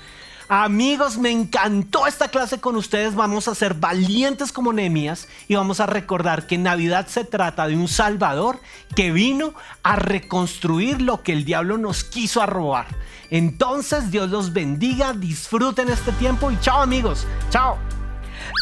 Amigos, 0.55 1.17
me 1.17 1.31
encantó 1.31 2.07
esta 2.07 2.29
clase 2.29 2.61
con 2.61 2.77
ustedes. 2.77 3.15
Vamos 3.15 3.49
a 3.49 3.55
ser 3.55 3.73
valientes 3.73 4.53
como 4.53 4.75
Nehemías 4.75 5.27
y 5.49 5.55
vamos 5.55 5.81
a 5.81 5.87
recordar 5.87 6.47
que 6.47 6.59
Navidad 6.59 7.07
se 7.07 7.25
trata 7.25 7.67
de 7.67 7.75
un 7.75 7.89
Salvador 7.89 8.61
que 8.95 9.13
vino 9.13 9.55
a 9.83 9.97
reconstruir 9.97 11.01
lo 11.01 11.23
que 11.23 11.33
el 11.33 11.47
diablo 11.47 11.79
nos 11.79 12.05
quiso 12.05 12.45
robar. 12.45 12.85
Entonces, 13.31 14.11
Dios 14.11 14.29
los 14.29 14.53
bendiga, 14.53 15.15
disfruten 15.15 15.89
este 15.89 16.13
tiempo 16.13 16.51
y 16.51 16.61
chao 16.61 16.83
amigos. 16.83 17.27
Chao. 17.49 17.79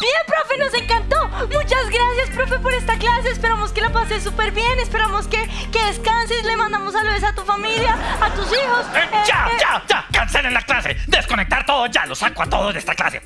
Bien, 0.01 0.21
profe, 0.25 0.57
nos 0.57 0.73
encantó. 0.73 1.27
Muchas 1.47 1.89
gracias, 1.89 2.29
profe, 2.33 2.57
por 2.59 2.73
esta 2.73 2.97
clase. 2.97 3.29
Esperamos 3.29 3.71
que 3.71 3.81
la 3.81 3.91
pases 3.91 4.23
súper 4.23 4.51
bien. 4.51 4.79
Esperamos 4.79 5.27
que, 5.27 5.47
que 5.71 5.85
descanses. 5.85 6.43
Le 6.43 6.57
mandamos 6.57 6.93
saludos 6.93 7.23
a 7.23 7.33
tu 7.33 7.43
familia, 7.43 7.95
a 8.19 8.29
tus 8.33 8.47
hijos. 8.47 8.85
Eh, 8.95 8.99
Eh, 9.13 9.23
¡Ya, 9.27 9.47
eh, 9.47 9.57
ya, 9.59 9.83
ya! 9.87 10.05
¡Cancelen 10.11 10.53
la 10.53 10.61
clase! 10.63 10.97
¡Desconectar 11.07 11.65
todo 11.65 11.85
ya! 11.85 12.05
¡Lo 12.07 12.15
saco 12.15 12.41
a 12.43 12.47
todos 12.47 12.73
de 12.73 12.79
esta 12.79 12.95
clase! 12.95 13.21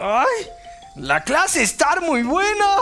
Ay, 0.00 0.46
la 0.96 1.22
clase 1.24 1.62
está 1.62 1.96
muy 2.00 2.22
buena, 2.22 2.76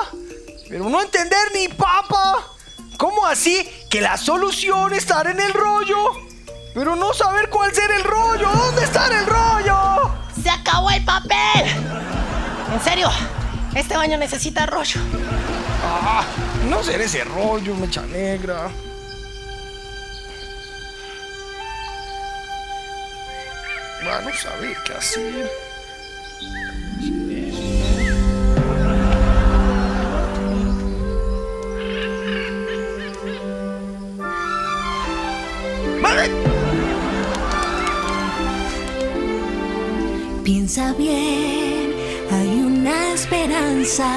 pero 0.69 0.89
no 0.91 1.01
entender 1.01 1.51
ni 1.55 1.69
papa. 1.69 2.43
¿Cómo 2.99 3.27
así 3.27 3.69
que 3.91 4.01
la 4.03 4.17
solución 4.19 4.93
está 4.93 5.23
en 5.23 5.41
el 5.41 5.53
rollo? 5.55 5.97
Pero 6.75 6.97
no 6.97 7.15
saber 7.15 7.49
cuál 7.49 7.73
será 7.75 7.97
el 7.97 8.05
rollo. 8.05 8.51
¿Dónde 8.51 8.85
está 8.85 9.07
el 9.07 9.27
rollo? 9.27 10.15
¡Se 10.47 10.53
acabó 10.53 10.89
el 10.93 11.05
papel! 11.05 11.65
En 12.73 12.81
serio, 12.81 13.11
este 13.75 13.97
baño 13.97 14.17
necesita 14.17 14.65
rollo. 14.65 15.01
Ah, 15.83 16.25
no 16.69 16.85
será 16.85 17.03
ese 17.03 17.25
rollo, 17.25 17.75
mecha 17.75 18.03
negra. 18.03 18.69
Bueno, 24.05 24.31
saber 24.41 24.77
qué 24.85 24.93
hacer. 24.93 25.51
Piensa 40.47 40.93
bien, 40.93 41.93
hay 42.31 42.61
una 42.61 43.15
esperanza. 43.15 44.09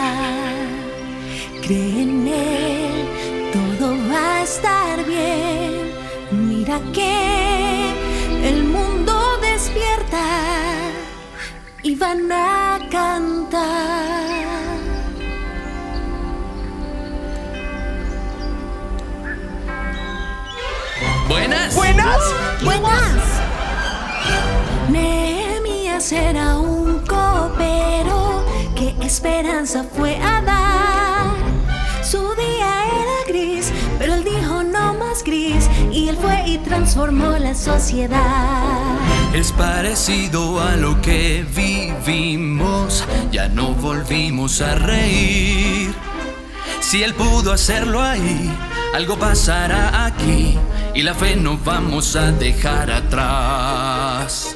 Cree 1.63 2.03
en 2.03 2.27
él, 2.27 3.07
todo 3.51 3.97
va 4.11 4.35
a 4.35 4.43
estar 4.43 5.03
bien. 5.05 5.91
Mira 6.29 6.79
que 6.93 7.93
el 8.47 8.63
mundo 8.63 9.39
despierta 9.41 10.21
y 11.81 11.95
van 11.95 12.31
a 12.31 12.77
cantar. 12.91 14.45
Buenas. 21.27 21.75
¡Buenas! 21.75 22.35
Buenas. 22.63 23.09
Nehemías 25.99 26.11
era 26.13 26.57
un 26.57 26.99
copero 26.99 28.45
que 28.73 28.95
esperanza 29.01 29.83
fue 29.83 30.15
a 30.15 30.41
dar. 30.41 31.27
Su 32.03 32.19
día 32.35 32.85
era 32.85 33.27
gris, 33.27 33.73
pero 33.97 34.13
él 34.13 34.23
dijo 34.23 34.63
no 34.63 34.93
más 34.93 35.23
gris 35.25 35.69
y 35.91 36.07
él 36.07 36.15
fue 36.15 36.43
y 36.45 36.57
transformó 36.59 37.37
la 37.37 37.53
sociedad. 37.53 38.63
Es 39.33 39.51
parecido 39.51 40.61
a 40.61 40.77
lo 40.77 41.01
que 41.01 41.45
vivimos, 41.53 43.03
ya 43.31 43.49
no 43.49 43.73
volvimos 43.73 44.61
a 44.61 44.75
reír. 44.75 45.93
Si 46.79 47.03
él 47.03 47.13
pudo 47.13 47.51
hacerlo 47.51 48.01
ahí, 48.01 48.49
algo 48.95 49.19
pasará 49.19 50.05
aquí 50.05 50.57
y 50.95 51.01
la 51.01 51.13
fe 51.13 51.35
no 51.35 51.57
vamos 51.57 52.15
a 52.15 52.31
dejar 52.31 52.89
atrás. 52.89 54.55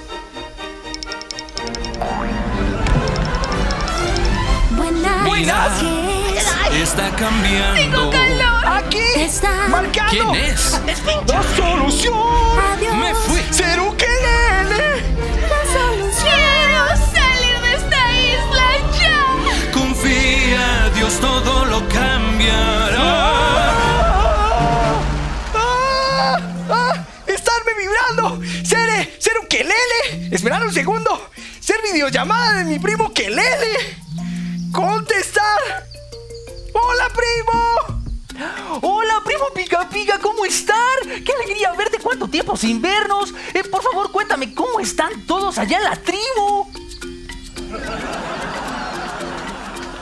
Buenas, 5.44 5.82
Mira, 5.84 6.42
¿qué 6.70 6.82
es? 6.82 6.90
está 6.90 7.10
cambiando. 7.18 7.74
Tengo 7.76 8.10
calor. 8.12 8.66
Aquí. 8.66 9.04
Está. 9.18 9.68
Marcando. 9.68 10.32
¿Quién 10.32 10.36
es? 10.36 10.80
La 11.28 11.44
solución. 11.58 12.14
Adiós. 12.72 12.96
Me 12.96 13.14
fui. 13.14 13.42
Ser 13.52 13.78
ukelele. 13.82 15.02
La 15.50 15.62
solución. 15.74 16.24
¡Quiero 16.24 16.88
salir 17.12 17.60
de 17.62 17.76
esta 17.76 18.02
isla 18.16 18.68
ya! 18.98 19.72
Confía, 19.74 20.90
Dios 20.96 21.20
todo 21.20 21.66
lo 21.66 21.80
cambiará. 21.90 23.34
¡Ah! 25.56 26.40
¡Ah! 26.70 26.94
¡Estarme 27.28 27.72
vibrando! 27.78 28.40
¡Ser, 28.64 29.14
ser 29.20 29.40
un 29.42 29.48
quelele! 29.48 30.30
¡Esperar 30.32 30.64
un 30.66 30.72
segundo! 30.74 31.30
¡Ser 31.60 31.82
videollamada 31.92 32.60
de 32.60 32.64
mi 32.64 32.80
primo 32.80 33.12
quelele! 33.14 34.03
¡Contestar! 34.74 35.88
¡Hola, 36.74 37.08
primo! 37.10 38.82
Hola, 38.82 39.22
primo 39.24 39.46
Pica 39.54 39.88
Pica, 39.88 40.18
¿cómo 40.18 40.46
están? 40.46 40.76
¡Qué 41.24 41.32
alegría 41.32 41.74
verte! 41.74 42.00
¿Cuánto 42.00 42.28
tiempo 42.28 42.58
sin 42.58 42.82
vernos? 42.82 43.36
Eh, 43.54 43.64
por 43.66 43.84
favor, 43.84 44.12
cuéntame, 44.12 44.52
¿cómo 44.56 44.80
están 44.80 45.28
todos 45.28 45.60
allá 45.60 45.78
en 45.78 45.84
la 45.84 45.96
tribu? 45.96 46.68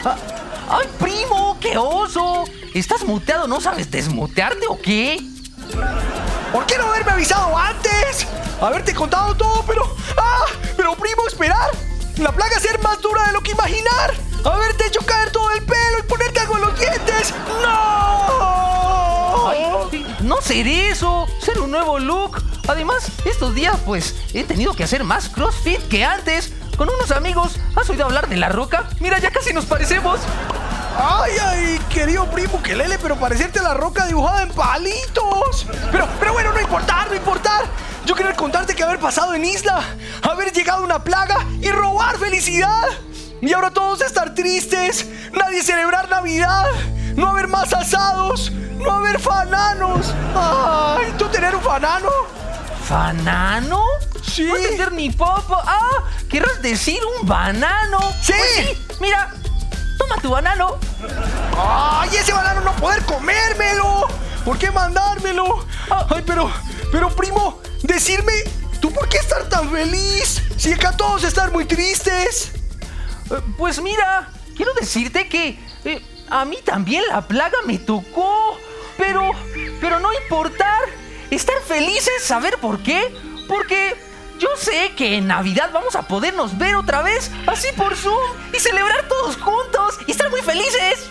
Ah, 0.05 0.15
¡Ay, 0.69 0.87
primo! 0.97 1.57
¡Qué 1.59 1.77
oso! 1.77 2.45
¿Estás 2.73 3.03
muteado? 3.03 3.47
¿No 3.47 3.59
sabes 3.59 3.91
desmutearte 3.91 4.67
o 4.69 4.79
qué? 4.79 5.19
¿Por 6.53 6.65
qué 6.65 6.77
no 6.77 6.85
haberme 6.85 7.11
avisado 7.11 7.57
antes? 7.57 8.25
Haberte 8.61 8.93
contado 8.93 9.35
todo, 9.35 9.65
pero... 9.67 9.83
¡Ah! 10.15 10.45
Pero, 10.77 10.95
primo, 10.95 11.27
esperar. 11.27 11.71
La 12.17 12.31
plaga 12.31 12.57
ser 12.57 12.81
más 12.81 13.01
dura 13.01 13.27
de 13.27 13.33
lo 13.33 13.41
que 13.41 13.51
imaginar. 13.51 14.30
Haberte 14.43 14.87
hecho 14.87 15.01
caer 15.05 15.31
todo 15.31 15.51
el 15.51 15.63
pelo 15.63 15.99
y 15.99 16.03
ponerte 16.03 16.39
algo 16.39 16.55
en 16.55 16.61
los 16.61 16.79
dientes. 16.79 17.33
¡No! 17.61 19.47
Ay, 19.47 20.05
no 20.21 20.41
ser 20.41 20.67
eso, 20.67 21.27
ser 21.39 21.59
un 21.59 21.71
nuevo 21.71 21.99
look. 21.99 22.41
Además, 22.67 23.11
estos 23.25 23.53
días 23.53 23.77
pues 23.85 24.15
he 24.33 24.43
tenido 24.43 24.73
que 24.73 24.83
hacer 24.83 25.03
más 25.03 25.29
CrossFit 25.29 25.87
que 25.87 26.03
antes. 26.03 26.53
Con 26.77 26.89
unos 26.89 27.11
amigos, 27.11 27.59
¿has 27.75 27.89
oído 27.89 28.05
hablar 28.05 28.27
de 28.29 28.37
la 28.37 28.49
roca? 28.49 28.89
Mira, 28.99 29.19
ya 29.19 29.29
casi 29.29 29.53
nos 29.53 29.65
parecemos. 29.65 30.19
Ay, 30.97 31.31
ay, 31.41 31.79
querido 31.89 32.25
primo, 32.31 32.61
que 32.61 32.75
lele, 32.75 32.97
pero 32.99 33.15
parecerte 33.17 33.59
a 33.59 33.63
la 33.63 33.73
roca 33.75 34.07
dibujada 34.07 34.41
en 34.41 34.49
palitos. 34.49 35.67
Pero, 35.91 36.07
pero 36.19 36.33
bueno, 36.33 36.51
no 36.51 36.59
importar, 36.59 37.07
no 37.09 37.15
importar. 37.15 37.65
Yo 38.05 38.15
quería 38.15 38.33
contarte 38.35 38.75
que 38.75 38.83
haber 38.83 38.99
pasado 38.99 39.35
en 39.35 39.45
isla, 39.45 39.83
haber 40.23 40.51
llegado 40.51 40.83
una 40.83 41.03
plaga 41.03 41.45
y 41.61 41.69
robar 41.69 42.17
felicidad. 42.17 42.89
Y 43.41 43.53
ahora 43.53 43.71
todos 43.71 44.01
estar 44.01 44.35
tristes, 44.35 45.07
nadie 45.33 45.63
celebrar 45.63 46.07
Navidad, 46.09 46.69
no 47.15 47.29
haber 47.29 47.47
más 47.47 47.73
asados, 47.73 48.51
no 48.51 48.91
haber 48.91 49.19
fananos. 49.19 50.13
Ay, 50.35 51.11
¿tú 51.17 51.27
tener 51.29 51.55
un 51.55 51.61
fanano? 51.63 52.09
¿Fanano? 52.87 53.83
Sí. 54.21 54.43
No 54.43 54.55
entender 54.57 54.91
ni 54.91 55.09
popo. 55.09 55.57
Ah, 55.65 56.03
querrás 56.29 56.61
decir 56.61 56.99
un 57.19 57.27
banano. 57.27 57.99
Sí. 58.21 58.33
Pues 58.37 58.55
sí, 58.55 58.95
mira, 58.99 59.33
toma 59.97 60.15
tu 60.21 60.29
banano. 60.29 60.77
¡Ay, 61.57 62.15
ese 62.15 62.33
banano 62.33 62.61
no 62.61 62.73
poder 62.73 63.03
comérmelo! 63.05 64.07
¿Por 64.45 64.59
qué 64.59 64.69
mandármelo? 64.69 65.65
Ay, 65.89 66.23
pero, 66.27 66.51
pero 66.91 67.09
primo, 67.15 67.59
decirme, 67.81 68.33
¿tú 68.79 68.93
por 68.93 69.09
qué 69.09 69.17
estar 69.17 69.49
tan 69.49 69.71
feliz? 69.71 70.43
Si 70.57 70.73
acá 70.73 70.91
todos 70.91 71.23
están 71.23 71.51
muy 71.51 71.65
tristes. 71.65 72.51
Pues 73.57 73.81
mira, 73.81 74.29
quiero 74.55 74.73
decirte 74.73 75.27
que 75.27 75.57
eh, 75.85 76.01
a 76.29 76.45
mí 76.45 76.57
también 76.63 77.03
la 77.09 77.27
plaga 77.27 77.57
me 77.65 77.77
tocó. 77.77 78.57
Pero, 78.97 79.31
pero 79.79 79.99
no 79.99 80.13
importar. 80.13 80.79
Estar 81.29 81.59
felices, 81.61 82.23
¿saber 82.23 82.57
por 82.57 82.83
qué? 82.83 83.13
Porque 83.47 83.95
yo 84.37 84.49
sé 84.57 84.91
que 84.97 85.15
en 85.15 85.27
Navidad 85.27 85.69
vamos 85.71 85.95
a 85.95 86.07
podernos 86.07 86.57
ver 86.57 86.75
otra 86.75 87.01
vez, 87.01 87.31
así 87.47 87.69
por 87.77 87.95
Zoom, 87.95 88.19
y 88.53 88.59
celebrar 88.59 89.07
todos 89.07 89.37
juntos 89.37 89.99
y 90.07 90.11
estar 90.11 90.29
muy 90.29 90.41
felices. 90.41 91.09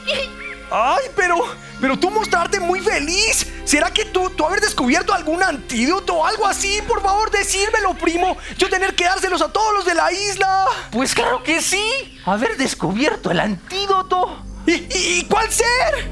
Ay, 0.71 1.05
pero, 1.17 1.37
pero 1.81 1.99
tú 1.99 2.11
mostrarte 2.11 2.61
muy 2.61 2.81
feliz. 2.81 3.47
¿Será 3.71 3.93
que 3.93 4.05
tú, 4.07 4.29
tú 4.31 4.45
haber 4.45 4.61
descubierto 4.61 5.15
algún 5.15 5.45
antídoto 5.45 6.15
o 6.17 6.27
algo 6.27 6.45
así? 6.45 6.81
Por 6.89 7.01
favor, 7.03 7.31
decírmelo, 7.31 7.95
primo. 7.95 8.37
Yo 8.59 8.69
tener 8.69 8.97
que 8.97 9.05
dárselos 9.05 9.41
a 9.43 9.53
todos 9.53 9.73
los 9.75 9.85
de 9.85 9.95
la 9.95 10.11
isla. 10.11 10.65
Pues 10.91 11.15
claro 11.15 11.45
que 11.45 11.63
sí. 11.63 12.19
Haber 12.27 12.57
descubierto 12.57 13.31
el 13.31 13.39
antídoto. 13.39 14.43
¿Y, 14.67 14.73
y- 14.73 15.19
y 15.21 15.25
cuál 15.31 15.49
ser? 15.53 16.11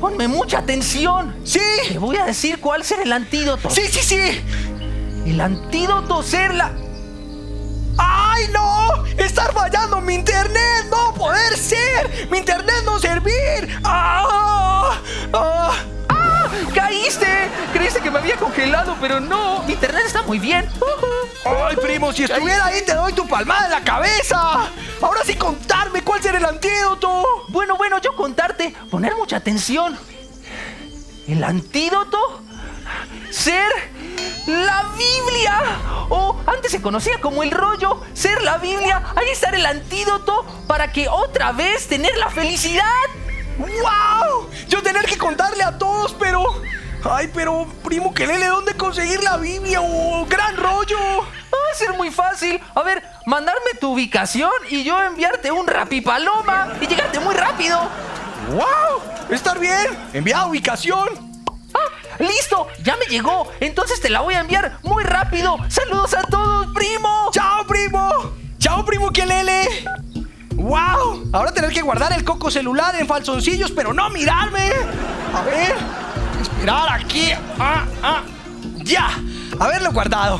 Ponme 0.00 0.28
mucha 0.28 0.58
atención. 0.58 1.34
Sí. 1.42 1.58
Te 1.88 1.98
voy 1.98 2.16
a 2.16 2.26
decir 2.26 2.60
cuál 2.60 2.84
ser 2.84 3.00
el 3.00 3.12
antídoto. 3.12 3.68
Sí, 3.70 3.82
sí, 3.90 4.00
sí. 4.04 4.40
El 5.26 5.40
antídoto 5.40 6.22
ser 6.22 6.54
la... 6.54 6.70
¡Ay, 7.98 8.44
no! 8.52 9.04
¡Estar 9.18 9.52
fallando 9.52 10.00
mi 10.00 10.14
internet! 10.14 10.86
¡No 10.92 11.12
poder 11.14 11.56
ser! 11.58 12.28
¡Mi 12.30 12.38
internet 12.38 12.82
no 12.84 13.00
servir! 13.00 13.80
¡Ah! 13.82 14.96
¡Ah! 15.32 15.72
¡Caíste! 16.74 17.50
Creíste 17.72 18.00
que 18.00 18.10
me 18.10 18.18
había 18.18 18.36
congelado, 18.36 18.96
pero 19.00 19.20
no. 19.20 19.62
Mi 19.64 19.72
internet 19.72 20.04
está 20.06 20.22
muy 20.22 20.38
bien. 20.38 20.68
¡Ay, 21.44 21.76
primo! 21.76 22.12
Si 22.12 22.24
estuviera 22.24 22.66
ahí 22.66 22.82
te 22.84 22.94
doy 22.94 23.12
tu 23.12 23.26
palmada 23.26 23.66
en 23.66 23.70
la 23.72 23.80
cabeza. 23.82 24.70
Ahora 25.00 25.20
sí 25.24 25.34
contarme 25.34 26.02
cuál 26.02 26.22
será 26.22 26.38
el 26.38 26.44
antídoto. 26.44 27.24
Bueno, 27.48 27.76
bueno, 27.76 27.98
yo 28.00 28.14
contarte, 28.14 28.74
poner 28.90 29.16
mucha 29.16 29.36
atención. 29.36 29.98
El 31.26 31.44
antídoto 31.44 32.42
ser 33.30 33.70
la 34.46 34.84
Biblia. 34.96 35.60
O 36.08 36.36
antes 36.46 36.72
se 36.72 36.82
conocía 36.82 37.20
como 37.20 37.42
el 37.42 37.50
rollo, 37.50 38.00
ser 38.12 38.42
la 38.42 38.58
Biblia. 38.58 39.02
Ahí 39.16 39.28
está 39.30 39.50
el 39.50 39.64
antídoto 39.64 40.44
para 40.66 40.92
que 40.92 41.08
otra 41.08 41.52
vez 41.52 41.86
tener 41.86 42.16
la 42.16 42.30
felicidad. 42.30 42.84
¡Wow! 43.60 44.48
Yo 44.68 44.82
tener 44.82 45.04
que 45.04 45.18
contarle 45.18 45.62
a 45.62 45.76
todos, 45.78 46.14
pero. 46.18 46.62
Ay, 47.04 47.30
pero, 47.32 47.66
primo, 47.82 48.12
que 48.12 48.26
lele 48.26 48.46
dónde 48.46 48.74
conseguir 48.74 49.22
la 49.22 49.36
Biblia 49.36 49.80
o 49.80 50.26
gran 50.26 50.56
rollo. 50.56 50.98
Va 51.20 51.72
a 51.72 51.74
ser 51.74 51.92
muy 51.94 52.10
fácil. 52.10 52.60
A 52.74 52.82
ver, 52.82 53.02
mandarme 53.26 53.74
tu 53.80 53.92
ubicación 53.92 54.52
y 54.68 54.84
yo 54.84 55.00
enviarte 55.02 55.50
un 55.50 55.66
rapipaloma 55.66 56.74
y 56.80 56.86
llegarte 56.86 57.20
muy 57.20 57.34
rápido. 57.34 57.78
¡Wow! 58.50 59.30
Estar 59.30 59.58
bien. 59.58 59.98
Envía 60.12 60.44
ubicación. 60.46 61.08
¡Ah! 61.74 62.18
¡Listo! 62.18 62.66
¡Ya 62.82 62.96
me 62.96 63.06
llegó! 63.06 63.50
Entonces 63.60 64.00
te 64.00 64.10
la 64.10 64.20
voy 64.20 64.34
a 64.34 64.40
enviar 64.40 64.78
muy 64.82 65.04
rápido. 65.04 65.56
¡Saludos 65.68 66.14
a 66.14 66.22
todos, 66.22 66.66
primo! 66.74 67.30
¡Chao, 67.32 67.66
primo! 67.66 68.32
¡Chao, 68.58 68.84
primo, 68.84 69.10
que 69.10 69.24
lele! 69.24 69.68
¡Wow! 70.60 71.30
Ahora 71.32 71.54
tener 71.54 71.72
que 71.72 71.80
guardar 71.80 72.12
el 72.12 72.22
coco 72.22 72.50
celular 72.50 72.94
en 72.96 73.06
falsoncillos, 73.06 73.70
pero 73.70 73.94
no 73.94 74.10
mirarme. 74.10 74.70
A 75.34 75.42
ver. 75.42 75.74
Esperar 76.40 77.00
aquí. 77.00 77.30
Ah, 77.58 77.86
ah. 78.02 78.22
¡Ya! 78.76 79.08
Haberlo 79.58 79.90
guardado. 79.92 80.38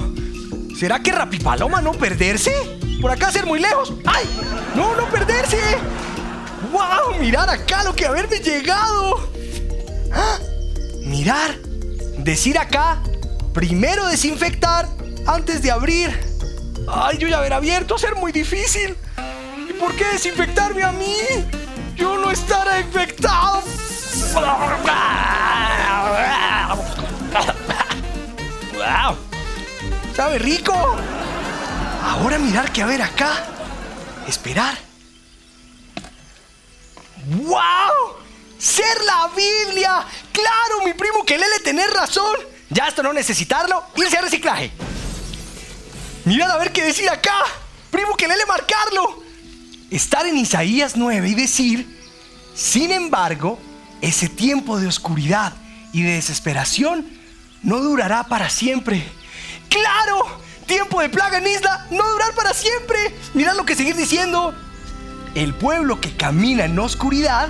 ¿Será 0.78 1.00
que 1.00 1.10
Rapipaloma 1.10 1.80
no 1.80 1.92
perderse? 1.92 2.52
Por 3.00 3.10
acá 3.10 3.32
ser 3.32 3.46
muy 3.46 3.60
lejos. 3.60 3.94
¡Ay! 4.04 4.28
¡No, 4.74 4.94
no 4.94 5.06
perderse! 5.06 5.58
¡Wow! 6.70 7.18
Mirar 7.18 7.48
acá 7.48 7.82
lo 7.82 7.96
que 7.96 8.04
haberme 8.04 8.40
llegado. 8.40 9.26
¡Ah! 10.12 10.38
Mirar. 11.02 11.56
Decir 12.18 12.58
acá. 12.58 13.02
Primero 13.54 14.06
desinfectar 14.06 14.86
antes 15.26 15.62
de 15.62 15.70
abrir. 15.70 16.28
Ay, 16.92 17.16
yo 17.16 17.26
ya 17.26 17.38
haber 17.38 17.54
abierto, 17.54 17.96
ser 17.96 18.16
muy 18.16 18.32
difícil. 18.32 18.94
¿Y 19.70 19.72
por 19.72 19.94
qué 19.94 20.04
desinfectarme 20.04 20.82
a 20.82 20.90
mí? 20.90 21.16
Yo 21.94 22.18
no 22.18 22.32
estaré 22.32 22.80
infectado. 22.80 23.62
¡Wow! 28.74 29.16
¿Sabe 30.16 30.40
rico? 30.40 30.74
Ahora 32.02 32.38
mirar 32.38 32.72
que 32.72 32.82
a 32.82 32.86
ver 32.86 33.00
acá. 33.00 33.44
Esperar. 34.26 34.76
¡Wow! 37.26 38.16
¡Ser 38.58 39.04
la 39.04 39.28
Biblia! 39.28 40.04
¡Claro, 40.32 40.84
mi 40.84 40.94
primo 40.94 41.24
que 41.24 41.38
lele 41.38 41.60
tener 41.60 41.88
razón! 41.92 42.36
Ya 42.70 42.88
esto 42.88 43.04
no 43.04 43.12
necesitarlo, 43.12 43.84
irse 43.94 44.18
a 44.18 44.22
reciclaje. 44.22 44.72
Mirad 46.24 46.50
a 46.50 46.58
ver 46.58 46.72
qué 46.72 46.82
decir 46.82 47.08
acá. 47.08 47.44
Primo 47.92 48.16
que 48.16 48.26
lele 48.26 48.46
marcarlo. 48.46 49.29
Estar 49.90 50.26
en 50.26 50.36
Isaías 50.38 50.96
9 50.96 51.28
y 51.28 51.34
decir, 51.34 51.98
sin 52.54 52.92
embargo, 52.92 53.58
ese 54.00 54.28
tiempo 54.28 54.78
de 54.78 54.86
oscuridad 54.86 55.52
y 55.92 56.02
de 56.02 56.12
desesperación 56.12 57.06
no 57.62 57.80
durará 57.80 58.24
para 58.24 58.48
siempre. 58.50 59.04
¡Claro! 59.68 60.40
Tiempo 60.66 61.00
de 61.00 61.08
plaga 61.08 61.38
en 61.38 61.48
isla 61.48 61.86
no 61.90 62.08
durar 62.08 62.32
para 62.34 62.54
siempre. 62.54 62.98
Mirad 63.34 63.56
lo 63.56 63.66
que 63.66 63.74
seguir 63.74 63.96
diciendo. 63.96 64.54
El 65.34 65.54
pueblo 65.54 66.00
que 66.00 66.16
camina 66.16 66.64
en 66.64 66.78
oscuridad 66.78 67.48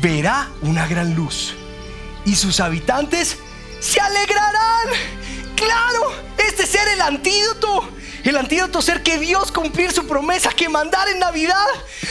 verá 0.00 0.48
una 0.62 0.86
gran 0.86 1.14
luz. 1.14 1.54
y 2.26 2.36
sus 2.36 2.60
habitantes 2.60 3.38
se 3.80 3.98
alegrarán. 3.98 4.88
Claro, 5.56 6.12
este 6.36 6.66
ser 6.66 6.86
el 6.88 7.00
antídoto. 7.00 7.88
El 8.24 8.36
antídoto 8.36 8.82
ser 8.82 9.02
que 9.02 9.18
Dios 9.18 9.50
cumplir 9.50 9.92
su 9.92 10.06
promesa 10.06 10.50
que 10.50 10.68
mandar 10.68 11.08
en 11.08 11.18
Navidad. 11.18 11.66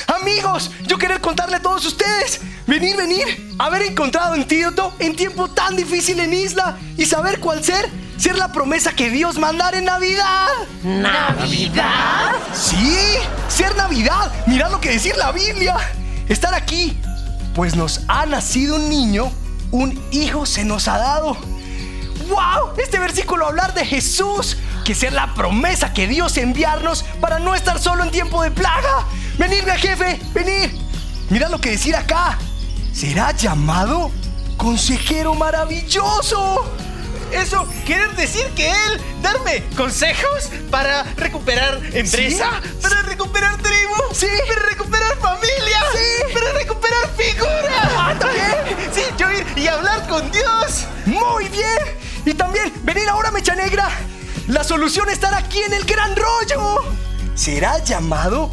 Amigos, 0.08 0.72
yo 0.88 0.98
querer 0.98 1.22
contarle 1.22 1.58
a 1.58 1.62
todos 1.62 1.86
ustedes, 1.86 2.42
venir, 2.66 2.96
venir, 2.98 3.54
haber 3.60 3.84
encontrado 3.84 4.34
antídoto 4.34 4.94
en 5.00 5.16
tiempo 5.16 5.50
tan 5.50 5.76
difícil 5.76 6.20
en 6.20 6.34
Isla 6.34 6.78
y 6.98 7.06
saber 7.06 7.40
cuál 7.40 7.64
ser, 7.64 7.90
ser 8.18 8.38
la 8.38 8.52
promesa 8.52 8.94
que 8.94 9.12
Dios 9.12 9.38
mandar 9.38 9.76
en 9.76 9.86
Navidad. 9.86 10.48
¿Navidad? 10.84 12.36
Sí, 12.54 12.98
ser 13.48 13.76
Navidad. 13.76 14.32
Mirad 14.48 14.72
lo 14.72 14.82
que 14.82 14.90
decir 14.90 15.16
la 15.16 15.32
Biblia. 15.32 15.78
Estar 16.28 16.54
aquí, 16.56 16.98
pues 17.54 17.76
nos 17.76 18.02
ha 18.08 18.26
nacido 18.26 18.78
un 18.78 18.90
niño, 18.90 19.32
un 19.72 20.02
hijo 20.12 20.46
se 20.48 20.66
nos 20.66 20.88
ha 20.88 20.98
dado. 20.98 21.38
¡Wow! 22.30 22.74
Este 22.78 23.00
versículo 23.00 23.48
hablar 23.48 23.74
de 23.74 23.86
Jesús, 23.86 24.58
que 24.86 24.94
ser 24.96 25.14
la 25.14 25.34
promesa 25.34 25.94
que 25.94 26.08
Dios 26.08 26.38
enviarnos 26.38 27.04
para 27.20 27.40
no 27.40 27.56
estar 27.56 27.80
solo 27.80 28.04
en 28.04 28.12
tiempo 28.12 28.42
de 28.44 28.52
plaga. 28.52 29.06
Venid, 29.38 29.64
mi 29.64 29.72
jefe, 29.80 30.20
venid. 30.34 30.70
Mira 31.30 31.50
lo 31.50 31.60
que 31.60 31.72
decir 31.72 31.96
acá. 31.96 32.38
Será 32.94 33.32
llamado 33.32 34.12
consejero 34.58 35.34
maravilloso. 35.36 36.66
Eso 37.32 37.68
quiere 37.86 38.08
decir 38.16 38.44
que 38.56 38.70
él 38.70 39.02
darme 39.22 39.64
consejos 39.78 40.50
para 40.72 41.04
recuperar 41.16 41.80
empresa, 41.94 42.50
para 42.82 43.04
recuperar 43.04 43.56
tribu, 43.62 43.94
Sí. 44.14 44.28
para 44.48 44.62
recuperar 44.70 45.16
familia, 45.18 45.80
Sí. 45.94 46.34
para 46.34 46.52
recuperar 46.54 47.08
figura. 47.16 47.90
Ah, 47.98 48.16
¿también? 48.20 48.56
Sí, 48.94 49.02
yo 49.18 49.32
ir 49.32 49.46
y 49.56 49.68
hablar 49.68 50.08
con 50.08 50.32
Dios. 50.32 50.86
Muy 51.06 51.48
bien. 51.50 52.00
Y 52.30 52.36
también, 52.36 52.72
venir 52.84 53.10
ahora, 53.10 53.32
Mecha 53.32 53.56
Negra. 53.56 53.90
La 54.50 54.64
solución 54.64 55.10
estará 55.10 55.38
aquí 55.38 55.64
en 55.64 55.74
el 55.74 55.84
gran 55.84 56.16
rollo. 56.16 56.76
Será 57.34 57.84
llamado 57.84 58.52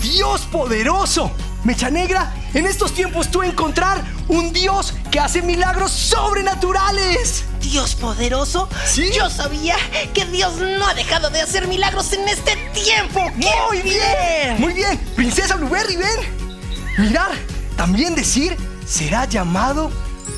Dios 0.00 0.46
poderoso. 0.50 1.30
Mecha 1.62 1.90
Negra, 1.90 2.32
en 2.54 2.64
estos 2.64 2.94
tiempos 2.94 3.30
tú 3.30 3.42
encontrar 3.42 4.02
un 4.28 4.54
Dios 4.54 4.94
que 5.10 5.20
hace 5.20 5.42
milagros 5.42 5.90
sobrenaturales. 5.90 7.44
Dios 7.60 7.94
poderoso. 7.94 8.70
Sí. 8.86 9.10
Yo 9.14 9.28
sabía 9.28 9.76
que 10.14 10.24
Dios 10.24 10.56
no 10.56 10.86
ha 10.86 10.94
dejado 10.94 11.28
de 11.28 11.42
hacer 11.42 11.68
milagros 11.68 12.14
en 12.14 12.26
este 12.26 12.56
tiempo. 12.72 13.20
¡Qué 13.38 13.50
Muy 13.68 13.82
bien. 13.82 14.58
Muy 14.58 14.72
bien. 14.72 14.96
Princesa 15.14 15.56
Blueberry, 15.56 15.96
ven. 15.96 16.56
Mirar, 16.96 17.32
también 17.76 18.14
decir, 18.14 18.56
será 18.86 19.26
llamado 19.26 19.90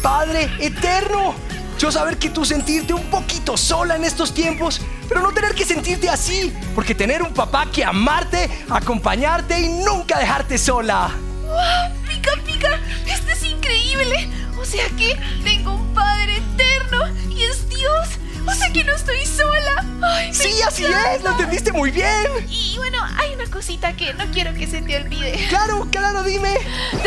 Padre 0.03 0.51
Eterno. 0.59 1.37
Yo 1.83 1.91
saber 1.91 2.17
que 2.17 2.31
tú 2.31 2.45
sentirte 2.45 2.95
un 2.95 3.03
poquito 3.11 3.57
sola 3.57 3.97
en 3.97 4.05
estos 4.05 4.33
tiempos, 4.33 4.81
pero 5.09 5.21
no 5.21 5.33
tener 5.33 5.53
que 5.53 5.65
sentirte 5.65 6.09
así, 6.09 6.57
porque 6.77 6.95
tener 6.95 7.25
un 7.25 7.35
papá 7.35 7.67
que 7.73 7.85
amarte, 7.85 8.49
acompañarte 8.71 9.59
y 9.59 9.69
nunca 9.69 10.17
dejarte 10.21 10.59
sola. 10.59 11.11
¡Wow! 11.45 12.07
¡Pica, 12.07 12.31
pica! 12.47 12.79
¡Esto 13.05 13.33
es 13.33 13.43
increíble! 13.43 14.29
O 14.61 14.65
sea 14.65 14.87
que 14.91 15.19
tengo 15.43 15.75
un 15.75 15.93
Padre 15.93 16.37
eterno 16.37 17.01
y 17.29 17.43
es 17.43 17.69
Dios. 17.69 18.09
O 18.47 18.55
sea 18.55 18.73
que 18.73 18.85
no 18.85 18.93
estoy 18.93 19.27
sola. 19.27 19.85
¡Ay, 20.03 20.33
Sí, 20.33 20.63
así 20.63 20.85
es, 20.85 21.23
lo 21.25 21.31
entendiste 21.31 21.73
muy 21.73 21.91
bien. 21.91 22.29
Y 22.49 22.77
bueno, 22.77 22.99
hay 23.19 23.35
una 23.35 23.47
cosita 23.51 23.93
que 23.95 24.15
no 24.15 24.25
quiero 24.33 24.55
que 24.55 24.69
se 24.69 24.83
te 24.83 24.99
olvide. 24.99 25.33
Claro, 25.49 25.89
claro, 25.91 26.23
dime. 26.23 26.59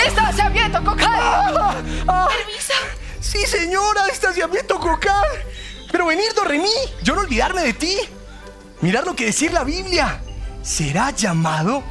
¡Distanciamiento, 0.03 0.83
Cocal! 0.83 1.09
Ah, 1.17 1.75
ah, 2.09 2.27
Permiso. 2.27 2.64
Sí, 3.35 3.45
señora, 3.45 4.05
distanciamiento 4.05 4.79
cocal. 4.79 5.27
Pero 5.91 6.05
venir, 6.05 6.33
Dorremí, 6.33 6.73
yo 7.03 7.15
no 7.15 7.21
olvidarme 7.21 7.61
de 7.61 7.73
ti. 7.73 7.97
Mirad 8.81 9.05
lo 9.05 9.15
que 9.15 9.25
decir 9.25 9.51
la 9.51 9.63
Biblia. 9.63 10.21
Será 10.61 11.11
llamado 11.11 11.83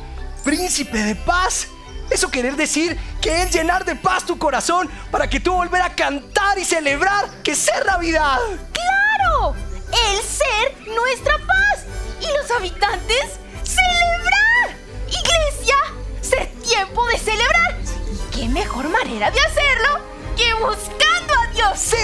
príncipe 0.43 0.99
de 0.99 1.15
paz. 1.15 1.69
Eso 2.11 2.31
querer 2.31 2.57
decir 2.57 2.99
que 3.21 3.43
es 3.43 3.53
llenar 3.53 3.85
de 3.85 3.97
paz 3.97 4.27
tu 4.27 4.39
corazón 4.39 4.91
para 5.11 5.29
que 5.29 5.41
tú 5.41 5.53
volver 5.53 5.83
a 5.83 5.95
cantar 5.95 6.59
y 6.59 6.65
celebrar 6.65 7.43
que 7.43 7.55
ser 7.55 7.85
Navidad. 7.87 8.39
¡Claro! 8.73 9.55
El 9.89 10.23
ser 10.23 10.89
nuestra 10.95 11.39
paz 11.39 11.85
y 12.21 12.27
los 12.37 12.51
habitantes 12.51 13.39
celebrar. 13.63 14.77
Iglesia, 15.09 15.77
ser 16.21 16.47
tiempo 16.63 17.07
de 17.07 17.19
celebrar. 17.19 17.79
¿Y 18.13 18.37
qué 18.37 18.49
mejor 18.49 18.89
manera 18.89 19.31
de 19.31 19.41
hacerlo 19.41 20.14
que 20.35 20.55
buscando 20.55 21.35
a 21.35 21.53
Dios? 21.53 21.78
Sí. 21.78 21.97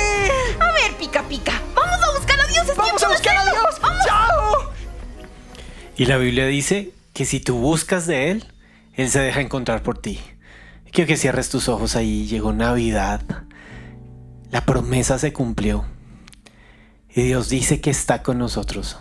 A 0.59 0.73
ver, 0.73 0.97
pica 0.99 1.23
pica, 1.29 1.61
vamos 1.75 2.03
a 2.03 2.19
buscar 2.19 2.41
a 2.41 2.47
Dios. 2.47 2.69
es 2.69 2.77
Vamos 2.77 3.03
a 3.03 3.09
de 3.09 3.15
buscar 3.15 3.37
a. 3.37 3.45
Dios. 3.45 3.81
Vamos. 3.81 4.05
¡Chao! 4.07 4.73
Y 5.97 6.07
la 6.07 6.17
Biblia 6.17 6.47
dice 6.47 6.93
que 7.13 7.25
si 7.25 7.41
tú 7.41 7.59
buscas 7.59 8.07
de 8.07 8.31
Él, 8.31 8.45
Él 8.95 9.11
se 9.11 9.21
deja 9.21 9.41
encontrar 9.41 9.83
por 9.83 9.99
ti. 9.99 10.21
Quiero 10.93 11.09
que 11.09 11.17
cierres 11.17 11.51
tus 11.51 11.69
ojos 11.69 11.97
ahí. 11.97 12.27
Llegó 12.27 12.53
Navidad. 12.53 13.23
La 14.51 14.65
promesa 14.65 15.19
se 15.19 15.33
cumplió. 15.33 15.85
Y 17.09 17.23
Dios 17.23 17.49
dice 17.49 17.81
que 17.81 17.91
está 17.91 18.23
con 18.23 18.39
nosotros. 18.39 18.99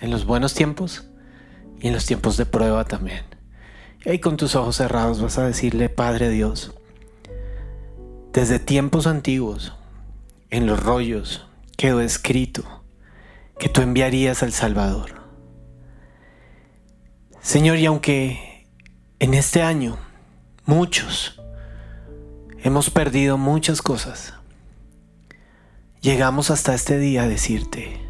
En 0.00 0.10
los 0.10 0.24
buenos 0.24 0.54
tiempos 0.54 1.08
y 1.80 1.88
en 1.88 1.94
los 1.94 2.06
tiempos 2.06 2.36
de 2.36 2.46
prueba 2.46 2.84
también. 2.84 3.24
Y 4.04 4.10
ahí 4.10 4.18
con 4.18 4.36
tus 4.36 4.54
ojos 4.54 4.76
cerrados 4.76 5.20
vas 5.20 5.38
a 5.38 5.46
decirle, 5.46 5.88
Padre 5.88 6.30
Dios, 6.30 6.74
desde 8.32 8.58
tiempos 8.58 9.06
antiguos, 9.06 9.74
en 10.50 10.66
los 10.66 10.82
rollos, 10.82 11.46
quedó 11.76 12.00
escrito 12.00 12.84
que 13.58 13.68
tú 13.68 13.80
enviarías 13.82 14.42
al 14.42 14.52
Salvador. 14.52 15.22
Señor, 17.40 17.78
y 17.78 17.86
aunque 17.86 18.66
en 19.18 19.34
este 19.34 19.62
año 19.62 19.98
muchos 20.64 21.40
hemos 22.62 22.90
perdido 22.90 23.38
muchas 23.38 23.82
cosas, 23.82 24.34
llegamos 26.00 26.50
hasta 26.50 26.74
este 26.74 26.98
día 26.98 27.22
a 27.22 27.28
decirte, 27.28 28.00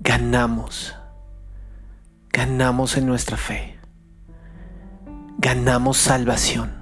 ganamos, 0.00 0.94
ganamos 2.30 2.96
en 2.96 3.06
nuestra 3.06 3.36
fe, 3.36 3.78
ganamos 5.38 5.98
salvación. 5.98 6.81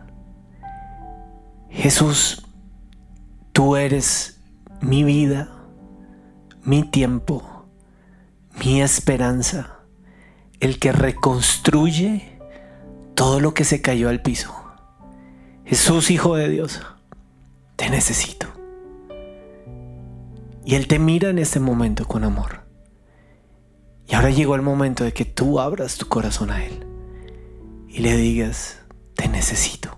Jesús, 1.70 2.46
tú 3.52 3.76
eres 3.76 4.40
mi 4.80 5.04
vida, 5.04 5.48
mi 6.62 6.82
tiempo, 6.82 7.66
mi 8.58 8.82
esperanza 8.82 9.80
el 10.60 10.78
que 10.78 10.92
reconstruye 10.92 12.38
todo 13.14 13.40
lo 13.40 13.54
que 13.54 13.64
se 13.64 13.80
cayó 13.80 14.08
al 14.08 14.22
piso. 14.22 14.54
Jesús, 15.64 16.10
Hijo 16.10 16.36
de 16.36 16.48
Dios, 16.48 16.80
te 17.76 17.88
necesito. 17.90 18.46
Y 20.64 20.74
Él 20.74 20.86
te 20.86 20.98
mira 20.98 21.30
en 21.30 21.38
este 21.38 21.58
momento 21.58 22.06
con 22.06 22.24
amor. 22.24 22.60
Y 24.06 24.14
ahora 24.14 24.30
llegó 24.30 24.54
el 24.54 24.62
momento 24.62 25.04
de 25.04 25.12
que 25.12 25.24
tú 25.24 25.60
abras 25.60 25.96
tu 25.96 26.06
corazón 26.06 26.50
a 26.50 26.64
Él 26.64 26.86
y 27.88 28.00
le 28.00 28.16
digas, 28.16 28.80
te 29.14 29.28
necesito. 29.28 29.89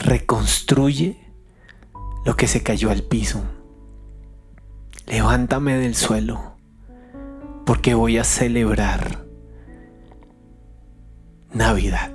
Reconstruye 0.00 1.16
lo 2.24 2.36
que 2.36 2.48
se 2.48 2.62
cayó 2.62 2.90
al 2.90 3.02
piso. 3.02 3.42
Levántame 5.06 5.76
del 5.76 5.94
suelo 5.94 6.56
porque 7.64 7.94
voy 7.94 8.18
a 8.18 8.24
celebrar 8.24 9.24
Navidad. 11.52 12.10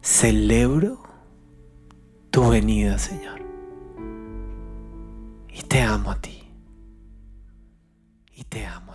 Celebro 0.00 1.02
tu 2.30 2.48
venida, 2.48 2.98
Señor. 2.98 3.40
Y 5.48 5.62
te 5.62 5.82
amo 5.82 6.10
a 6.10 6.20
ti. 6.20 6.42
Y 8.34 8.44
te 8.44 8.66
amo. 8.66 8.91